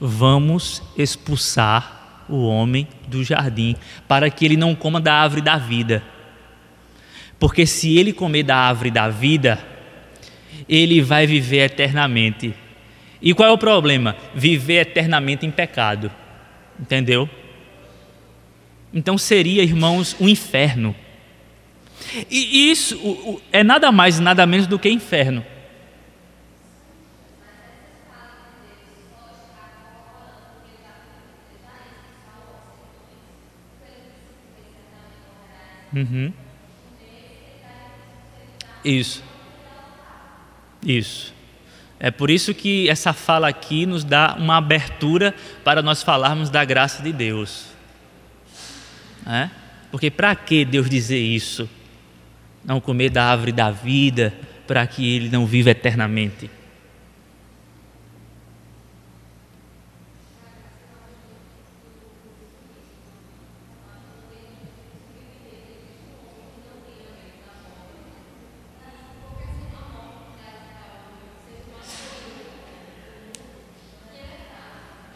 [0.00, 3.76] vamos expulsar o homem do jardim,
[4.08, 6.02] para que ele não coma da árvore da vida.
[7.38, 9.62] Porque se ele comer da árvore da vida,
[10.68, 12.54] ele vai viver eternamente.
[13.20, 14.16] E qual é o problema?
[14.34, 16.10] Viver eternamente em pecado.
[16.78, 17.28] Entendeu?
[18.94, 20.94] Então seria, irmãos, um inferno.
[22.30, 25.44] E isso é nada mais e nada menos do que inferno.
[35.92, 36.32] Uhum.
[38.84, 39.22] Isso.
[40.84, 41.34] Isso.
[41.98, 46.64] É por isso que essa fala aqui nos dá uma abertura para nós falarmos da
[46.64, 47.66] graça de Deus.
[49.26, 49.50] É?
[49.90, 51.68] Porque para que Deus dizer isso?
[52.64, 54.34] Não comer da árvore da vida
[54.66, 56.50] para que ele não viva eternamente.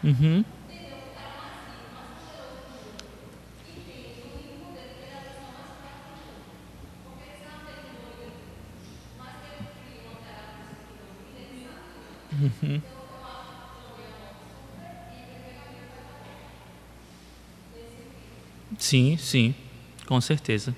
[0.03, 0.45] Uhum.
[12.65, 12.81] Uhum.
[18.79, 19.55] Sim, sim,
[20.05, 20.75] com certeza.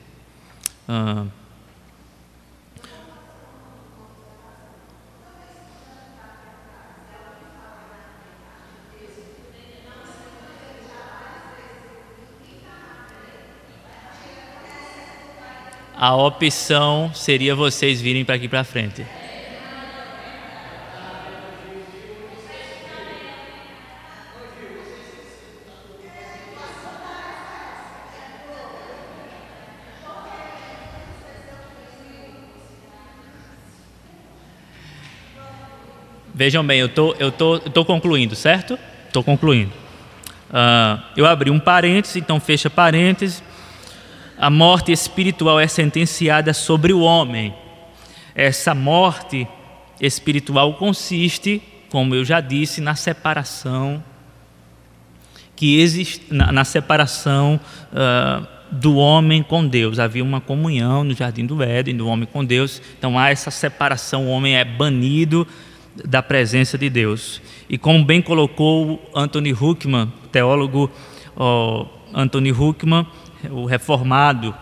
[16.00, 19.04] A opção seria vocês virem para aqui para frente.
[36.38, 38.78] Vejam bem, eu tô, eu tô, eu tô concluindo, certo?
[39.08, 39.72] Estou concluindo.
[40.50, 43.42] Uh, eu abri um parêntese, então fecha parêntese
[44.38, 47.56] a morte espiritual é sentenciada sobre o homem.
[48.36, 49.48] Essa morte
[50.00, 51.60] espiritual consiste,
[51.90, 54.04] como eu já disse, na separação
[55.56, 57.60] que existe na, na separação
[57.92, 59.98] uh, do homem com Deus.
[59.98, 62.80] Havia uma comunhão no jardim do Éden do homem com Deus.
[63.00, 64.28] Então há essa separação.
[64.28, 65.48] O homem é banido
[66.06, 67.42] da presença de Deus.
[67.70, 70.90] E como bem colocou Anthony Huckman, teólogo
[71.36, 73.06] oh, Anthony Huckman,
[73.50, 74.56] o reformado,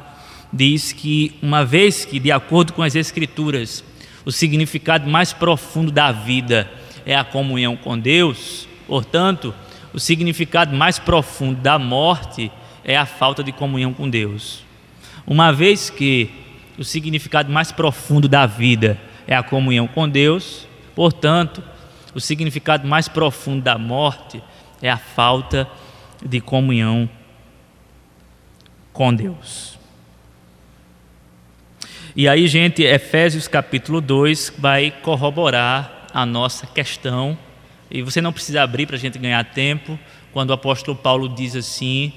[0.52, 3.84] diz que, uma vez que, de acordo com as Escrituras,
[4.26, 6.70] o significado mais profundo da vida
[7.06, 9.54] é a comunhão com Deus, portanto,
[9.94, 12.52] o significado mais profundo da morte
[12.84, 14.64] é a falta de comunhão com Deus.
[15.26, 16.30] Uma vez que
[16.78, 21.62] o significado mais profundo da vida é a comunhão com Deus, portanto,
[22.14, 24.42] o significado mais profundo da morte
[24.82, 25.70] é a falta
[26.26, 27.10] de comunhão
[28.94, 29.78] com Deus.
[32.16, 37.38] E aí, gente, Efésios capítulo 2 vai corroborar a nossa questão.
[37.92, 40.00] E você não precisa abrir para a gente ganhar tempo,
[40.32, 42.14] quando o apóstolo Paulo diz assim: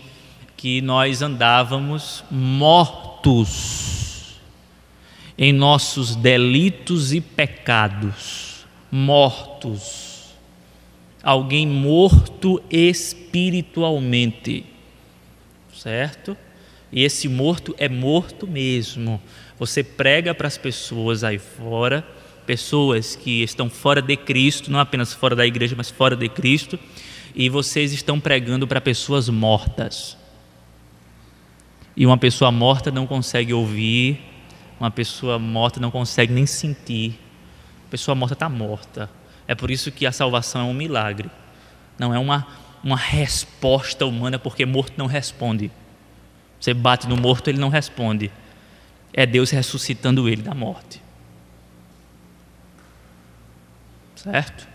[0.56, 3.88] que nós andávamos mortos
[5.36, 8.47] em nossos delitos e pecados.
[8.90, 10.34] Mortos.
[11.22, 14.64] Alguém morto espiritualmente.
[15.74, 16.36] Certo?
[16.90, 19.20] E esse morto é morto mesmo.
[19.58, 22.06] Você prega para as pessoas aí fora,
[22.46, 26.78] pessoas que estão fora de Cristo, não apenas fora da igreja, mas fora de Cristo,
[27.34, 30.16] e vocês estão pregando para pessoas mortas.
[31.96, 34.20] E uma pessoa morta não consegue ouvir,
[34.80, 37.18] uma pessoa morta não consegue nem sentir.
[37.88, 39.08] A pessoa morta está morta.
[39.46, 41.30] É por isso que a salvação é um milagre.
[41.98, 42.46] Não é uma,
[42.84, 45.70] uma resposta humana, porque morto não responde.
[46.60, 48.30] Você bate no morto, ele não responde.
[49.10, 51.00] É Deus ressuscitando ele da morte.
[54.16, 54.68] Certo?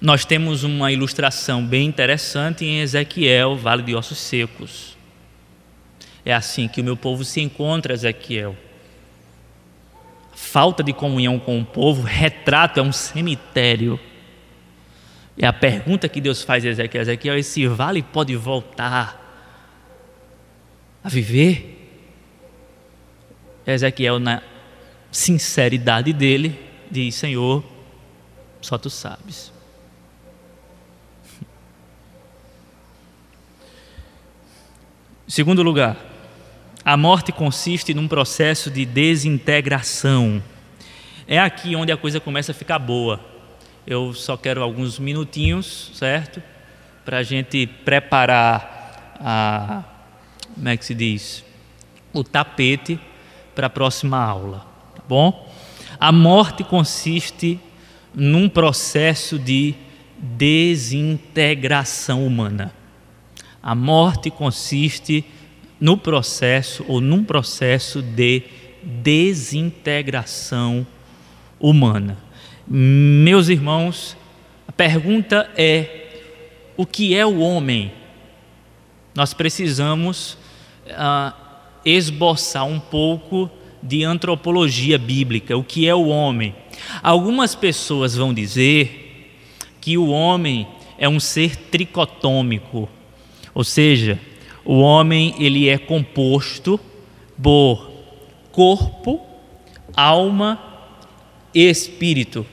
[0.00, 4.95] Nós temos uma ilustração bem interessante em Ezequiel, Vale de Ossos Secos.
[6.26, 8.56] É assim que o meu povo se encontra, Ezequiel.
[10.34, 14.00] Falta de comunhão com o povo, retrato é um cemitério.
[15.36, 19.22] E a pergunta que Deus faz a Ezequiel, Ezequiel, esse vale pode voltar
[21.04, 21.74] a viver?
[23.64, 24.42] Ezequiel, na
[25.12, 26.58] sinceridade dele,
[26.90, 27.62] diz: Senhor,
[28.60, 29.52] só tu sabes.
[35.28, 36.05] Segundo lugar,
[36.86, 40.40] A morte consiste num processo de desintegração.
[41.26, 43.18] É aqui onde a coisa começa a ficar boa.
[43.84, 46.40] Eu só quero alguns minutinhos, certo?
[47.04, 49.82] Para a gente preparar a.
[50.54, 51.44] Como é que se diz?
[52.12, 53.00] O tapete
[53.52, 54.64] para a próxima aula,
[54.94, 55.52] tá bom?
[55.98, 57.58] A morte consiste
[58.14, 59.74] num processo de
[60.16, 62.72] desintegração humana.
[63.60, 65.24] A morte consiste
[65.80, 68.42] no processo ou num processo de
[68.82, 70.86] desintegração
[71.58, 72.18] humana.
[72.66, 74.16] Meus irmãos,
[74.66, 76.06] a pergunta é:
[76.76, 77.92] o que é o homem?
[79.14, 80.36] Nós precisamos
[80.90, 81.34] ah,
[81.84, 83.50] esboçar um pouco
[83.82, 85.56] de antropologia bíblica.
[85.56, 86.54] O que é o homem?
[87.02, 89.32] Algumas pessoas vão dizer
[89.80, 90.66] que o homem
[90.98, 92.88] é um ser tricotômico,
[93.54, 94.18] ou seja,
[94.66, 96.78] o homem ele é composto
[97.40, 97.88] por
[98.50, 99.20] corpo,
[99.94, 100.60] alma
[101.54, 102.44] e espírito.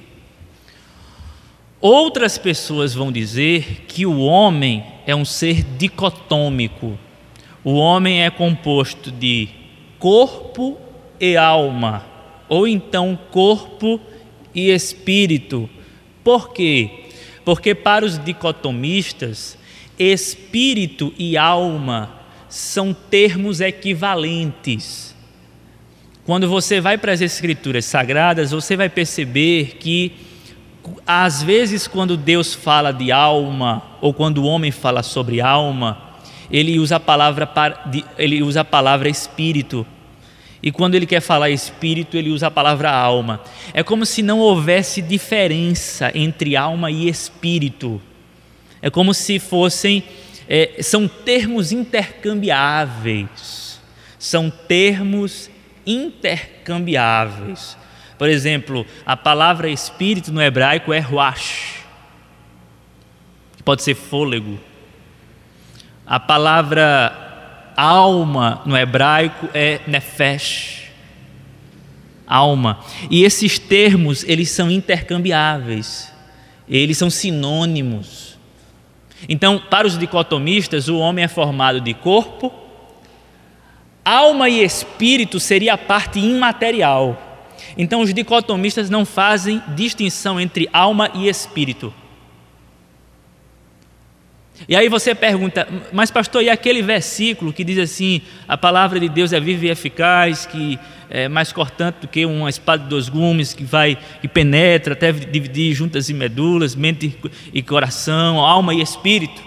[1.81, 6.97] Outras pessoas vão dizer que o homem é um ser dicotômico.
[7.63, 9.49] O homem é composto de
[9.97, 10.77] corpo
[11.19, 12.05] e alma,
[12.47, 13.99] ou então corpo
[14.53, 15.69] e espírito.
[16.23, 16.89] Por quê?
[17.43, 19.57] Porque para os dicotomistas,
[19.97, 22.11] espírito e alma
[22.49, 25.15] são termos equivalentes.
[26.25, 30.13] Quando você vai para as escrituras sagradas, você vai perceber que
[31.05, 36.01] às vezes quando Deus fala de alma ou quando o homem fala sobre alma,
[36.49, 37.49] ele usa a palavra
[38.17, 39.85] ele usa a palavra espírito.
[40.61, 43.41] E quando ele quer falar espírito, ele usa a palavra alma.
[43.73, 48.01] É como se não houvesse diferença entre alma e espírito.
[48.83, 50.03] É como se fossem,
[50.45, 53.79] é, são termos intercambiáveis.
[54.19, 55.49] São termos
[55.85, 57.77] intercambiáveis.
[58.17, 61.81] Por exemplo, a palavra espírito no hebraico é ruach,
[63.55, 64.59] que pode ser fôlego.
[66.05, 70.89] A palavra alma no hebraico é nefesh,
[72.27, 72.81] alma.
[73.09, 76.11] E esses termos, eles são intercambiáveis.
[76.67, 78.22] Eles são sinônimos.
[79.27, 82.51] Então, para os dicotomistas, o homem é formado de corpo,
[84.03, 87.19] alma e espírito seria a parte imaterial.
[87.77, 91.93] Então, os dicotomistas não fazem distinção entre alma e espírito.
[94.67, 99.09] E aí você pergunta, mas pastor, e aquele versículo que diz assim: a palavra de
[99.09, 103.09] Deus é viva e eficaz, que é mais cortante do que uma espada de dois
[103.09, 107.15] gumes, que vai e penetra até dividir juntas e medulas, mente
[107.53, 109.41] e coração, alma e espírito.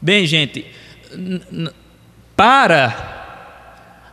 [0.00, 0.66] Bem, gente,
[2.36, 3.18] para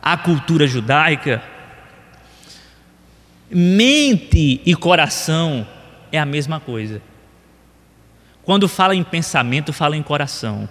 [0.02, 1.42] a cultura judaica,
[3.50, 5.66] mente e coração
[6.12, 7.02] é a mesma coisa.
[8.48, 10.66] Quando fala em pensamento, fala em coração.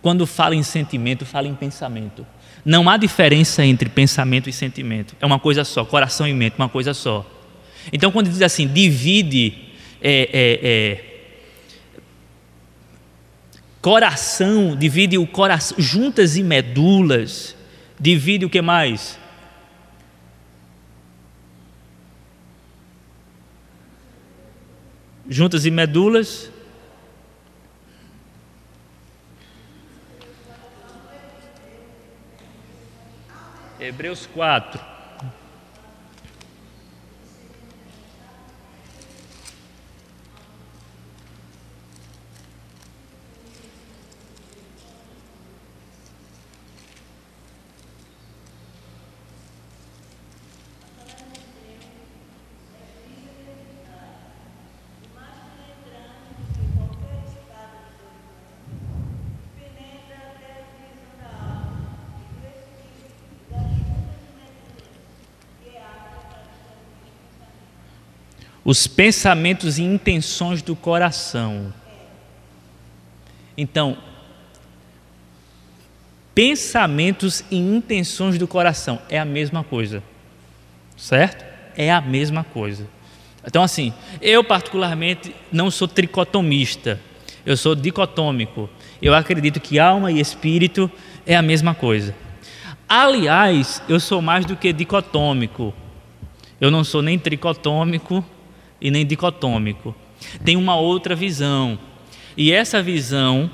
[0.00, 2.26] Quando fala em sentimento, fala em pensamento.
[2.64, 5.14] Não há diferença entre pensamento e sentimento.
[5.20, 7.30] É uma coisa só, coração e mente, uma coisa só.
[7.92, 11.04] Então, quando diz assim, divide é, é, é,
[13.82, 17.54] coração, divide o coração, juntas e medulas,
[18.00, 19.18] divide o que mais?
[25.28, 26.50] Juntas e medulas,
[33.80, 34.89] Hebreus 4.
[68.64, 71.72] Os pensamentos e intenções do coração.
[73.56, 73.96] Então,
[76.34, 80.02] pensamentos e intenções do coração é a mesma coisa,
[80.96, 81.44] certo?
[81.76, 82.86] É a mesma coisa.
[83.46, 87.00] Então, assim, eu particularmente não sou tricotomista,
[87.44, 88.68] eu sou dicotômico.
[89.00, 90.90] Eu acredito que alma e espírito
[91.26, 92.14] é a mesma coisa.
[92.86, 95.72] Aliás, eu sou mais do que dicotômico.
[96.60, 98.24] Eu não sou nem tricotômico
[98.80, 99.94] e nem dicotômico.
[100.44, 101.78] Tem uma outra visão.
[102.36, 103.50] E essa visão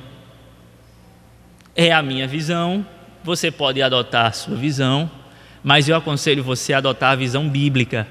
[1.75, 2.87] é a minha visão
[3.27, 5.11] você pode adotar a sua visão,
[5.65, 8.07] mas eu aconselho você a adotar a visão bíblica,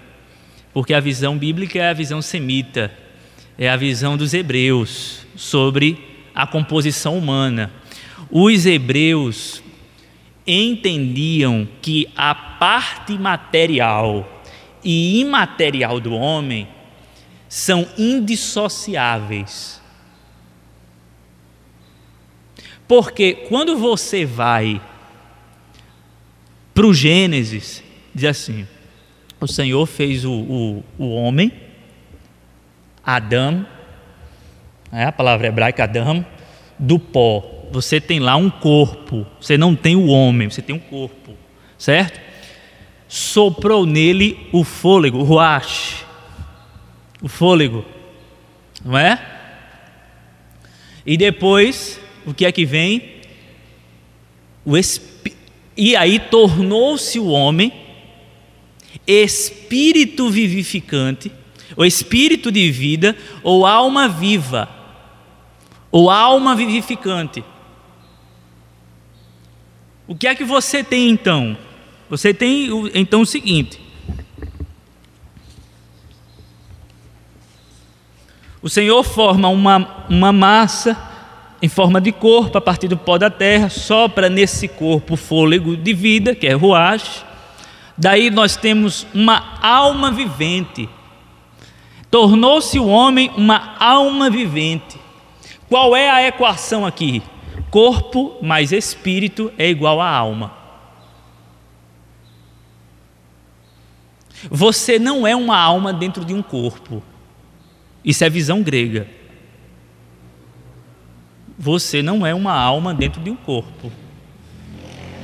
[0.74, 2.92] porque a visão bíblica é a visão semita,
[3.58, 5.98] é a visão dos hebreus sobre
[6.36, 7.72] a composição humana.
[8.30, 9.64] Os hebreus
[10.46, 14.44] entendiam que a parte material
[14.84, 16.68] e imaterial do homem
[17.56, 19.82] são indissociáveis.
[22.86, 24.82] Porque quando você vai
[26.74, 27.82] para o Gênesis,
[28.14, 28.68] diz assim:
[29.40, 31.50] o Senhor fez o, o, o homem,
[33.02, 33.66] Adão,
[34.92, 36.26] é a palavra hebraica Adão,
[36.78, 37.70] do pó.
[37.72, 41.32] Você tem lá um corpo, você não tem o homem, você tem um corpo,
[41.78, 42.20] certo?
[43.08, 46.05] Soprou nele o fôlego, o ruach,
[47.26, 47.84] o fôlego,
[48.84, 49.20] não é?
[51.04, 53.16] E depois o que é que vem?
[54.64, 54.74] O
[55.76, 57.74] e aí tornou-se o homem
[59.08, 61.32] espírito vivificante,
[61.76, 64.70] ou espírito de vida, ou alma viva,
[65.92, 67.44] ou alma vivificante.
[70.08, 71.58] O que é que você tem então?
[72.08, 73.80] Você tem então o seguinte:
[78.66, 80.98] o Senhor forma uma, uma massa
[81.62, 85.94] em forma de corpo, a partir do pó da terra, sopra nesse corpo fôlego de
[85.94, 87.24] vida, que é ruach.
[87.96, 90.90] Daí nós temos uma alma vivente.
[92.10, 95.00] Tornou-se o homem uma alma vivente.
[95.70, 97.22] Qual é a equação aqui?
[97.70, 100.52] Corpo mais espírito é igual a alma.
[104.50, 107.04] Você não é uma alma dentro de um corpo.
[108.06, 109.08] Isso é visão grega.
[111.58, 113.92] Você não é uma alma dentro de um corpo.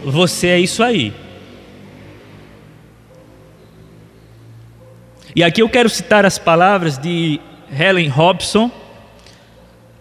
[0.04, 1.14] Você é isso aí.
[5.36, 7.40] E aqui eu quero citar as palavras de
[7.72, 8.72] Helen Robson,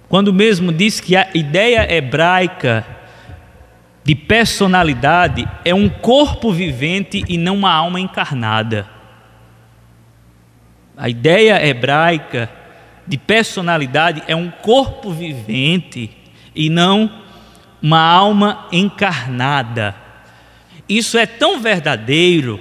[0.08, 2.84] quando mesmo diz que a ideia hebraica
[4.02, 8.88] de personalidade é um corpo vivente e não uma alma encarnada.
[10.96, 12.59] A ideia hebraica
[13.10, 16.08] de personalidade é um corpo vivente
[16.54, 17.10] e não
[17.82, 19.96] uma alma encarnada.
[20.88, 22.60] Isso é tão verdadeiro,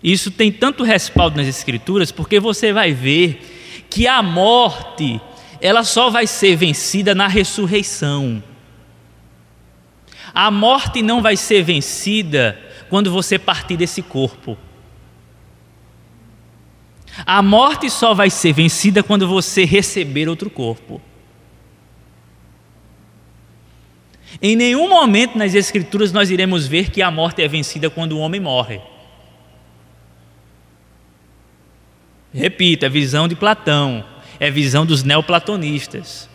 [0.00, 5.20] isso tem tanto respaldo nas Escrituras, porque você vai ver que a morte,
[5.60, 8.40] ela só vai ser vencida na ressurreição.
[10.32, 12.56] A morte não vai ser vencida
[12.88, 14.56] quando você partir desse corpo.
[17.24, 21.00] A morte só vai ser vencida quando você receber outro corpo.
[24.42, 28.18] Em nenhum momento nas Escrituras nós iremos ver que a morte é vencida quando o
[28.18, 28.80] homem morre.
[32.32, 34.04] Repito, é visão de Platão,
[34.40, 36.28] é visão dos neoplatonistas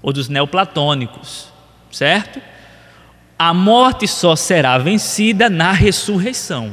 [0.00, 1.52] ou dos neoplatônicos,
[1.90, 2.40] certo?
[3.38, 6.72] A morte só será vencida na ressurreição.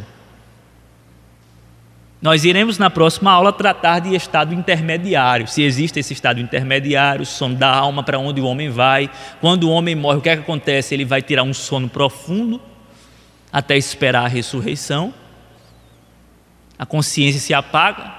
[2.25, 7.53] Nós iremos na próxima aula tratar de estado intermediário, se existe esse estado intermediário, sono
[7.53, 9.11] da alma para onde o homem vai.
[9.39, 10.95] Quando o homem morre, o que, é que acontece?
[10.95, 12.59] Ele vai tirar um sono profundo
[13.53, 15.13] até esperar a ressurreição.
[16.79, 18.11] A consciência se apaga.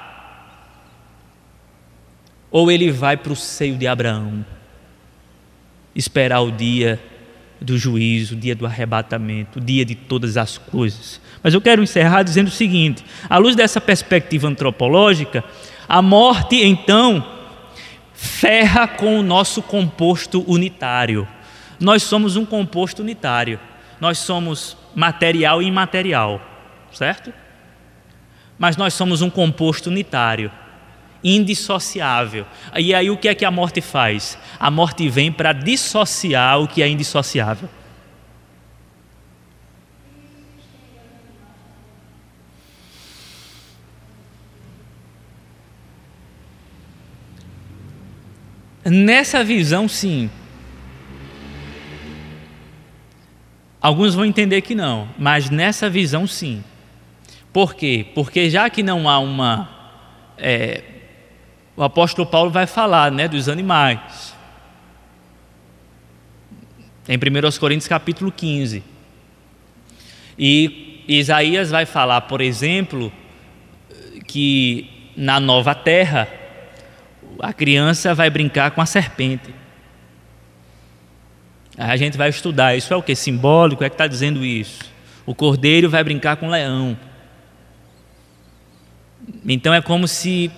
[2.48, 4.46] Ou ele vai para o seio de Abraão,
[5.96, 7.02] esperar o dia
[7.60, 11.20] do juízo, o dia do arrebatamento, o dia de todas as coisas.
[11.46, 15.44] Mas eu quero encerrar dizendo o seguinte: à luz dessa perspectiva antropológica,
[15.88, 17.24] a morte então
[18.12, 21.24] ferra com o nosso composto unitário.
[21.78, 23.60] Nós somos um composto unitário.
[24.00, 26.40] Nós somos material e imaterial,
[26.90, 27.32] certo?
[28.58, 30.50] Mas nós somos um composto unitário
[31.22, 32.44] indissociável.
[32.74, 34.36] E aí o que é que a morte faz?
[34.58, 37.68] A morte vem para dissociar o que é indissociável.
[48.86, 50.30] Nessa visão, sim.
[53.80, 56.62] Alguns vão entender que não, mas nessa visão, sim.
[57.52, 58.06] Por quê?
[58.14, 59.68] Porque já que não há uma
[60.38, 60.82] é,
[61.76, 64.34] o apóstolo Paulo vai falar né, dos animais.
[67.08, 68.82] Em 1 Coríntios capítulo 15.
[70.38, 73.12] E Isaías vai falar, por exemplo,
[74.26, 76.28] que na nova terra
[77.40, 79.54] a criança vai brincar com a serpente.
[81.76, 82.76] Aí a gente vai estudar.
[82.76, 83.14] Isso é o que?
[83.14, 83.84] Simbólico?
[83.84, 84.84] É que está dizendo isso.
[85.24, 86.96] O cordeiro vai brincar com o leão.
[89.46, 90.50] Então é como se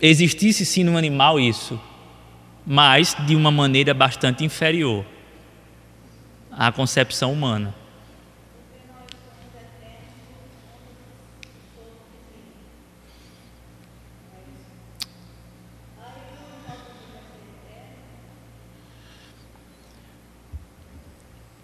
[0.00, 1.80] existisse sim no animal isso,
[2.64, 5.04] mas de uma maneira bastante inferior
[6.52, 7.74] à concepção humana.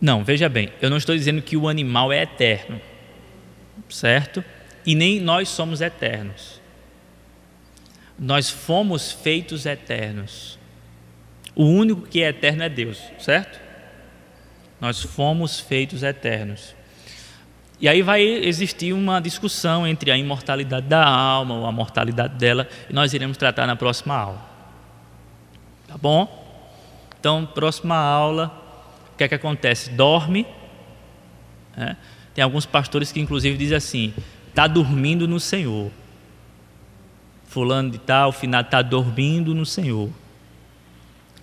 [0.04, 2.78] Não, veja bem, eu não estou dizendo que o animal é eterno,
[3.88, 4.44] certo?
[4.84, 6.60] E nem nós somos eternos.
[8.18, 10.58] Nós fomos feitos eternos.
[11.54, 13.58] O único que é eterno é Deus, certo?
[14.78, 16.76] Nós fomos feitos eternos.
[17.80, 22.68] E aí vai existir uma discussão entre a imortalidade da alma ou a mortalidade dela,
[22.90, 24.46] e nós iremos tratar na próxima aula.
[25.88, 26.44] Tá bom?
[27.18, 28.63] Então, próxima aula,
[29.14, 29.90] o que é que acontece?
[29.90, 30.44] Dorme.
[31.76, 31.96] Né?
[32.34, 34.14] Tem alguns pastores que, inclusive, dizem assim:
[34.48, 35.90] está dormindo no Senhor.
[37.46, 40.10] Fulano de tal, final está dormindo no Senhor.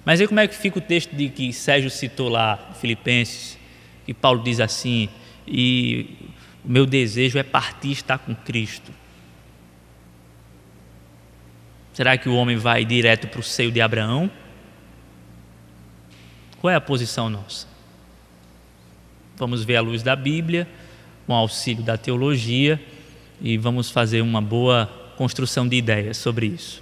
[0.04, 3.58] Mas aí como é que fica o texto de que Sérgio citou lá, Filipenses,
[4.06, 5.08] que Paulo diz assim,
[5.48, 6.34] e
[6.66, 8.92] o meu desejo é partir estar com Cristo.
[11.94, 14.30] Será que o homem vai direto para o seio de Abraão?
[16.62, 17.66] Qual é a posição nossa?
[19.36, 20.68] Vamos ver a luz da Bíblia,
[21.26, 22.80] com auxílio da teologia,
[23.42, 24.86] e vamos fazer uma boa
[25.18, 26.82] construção de ideias sobre isso.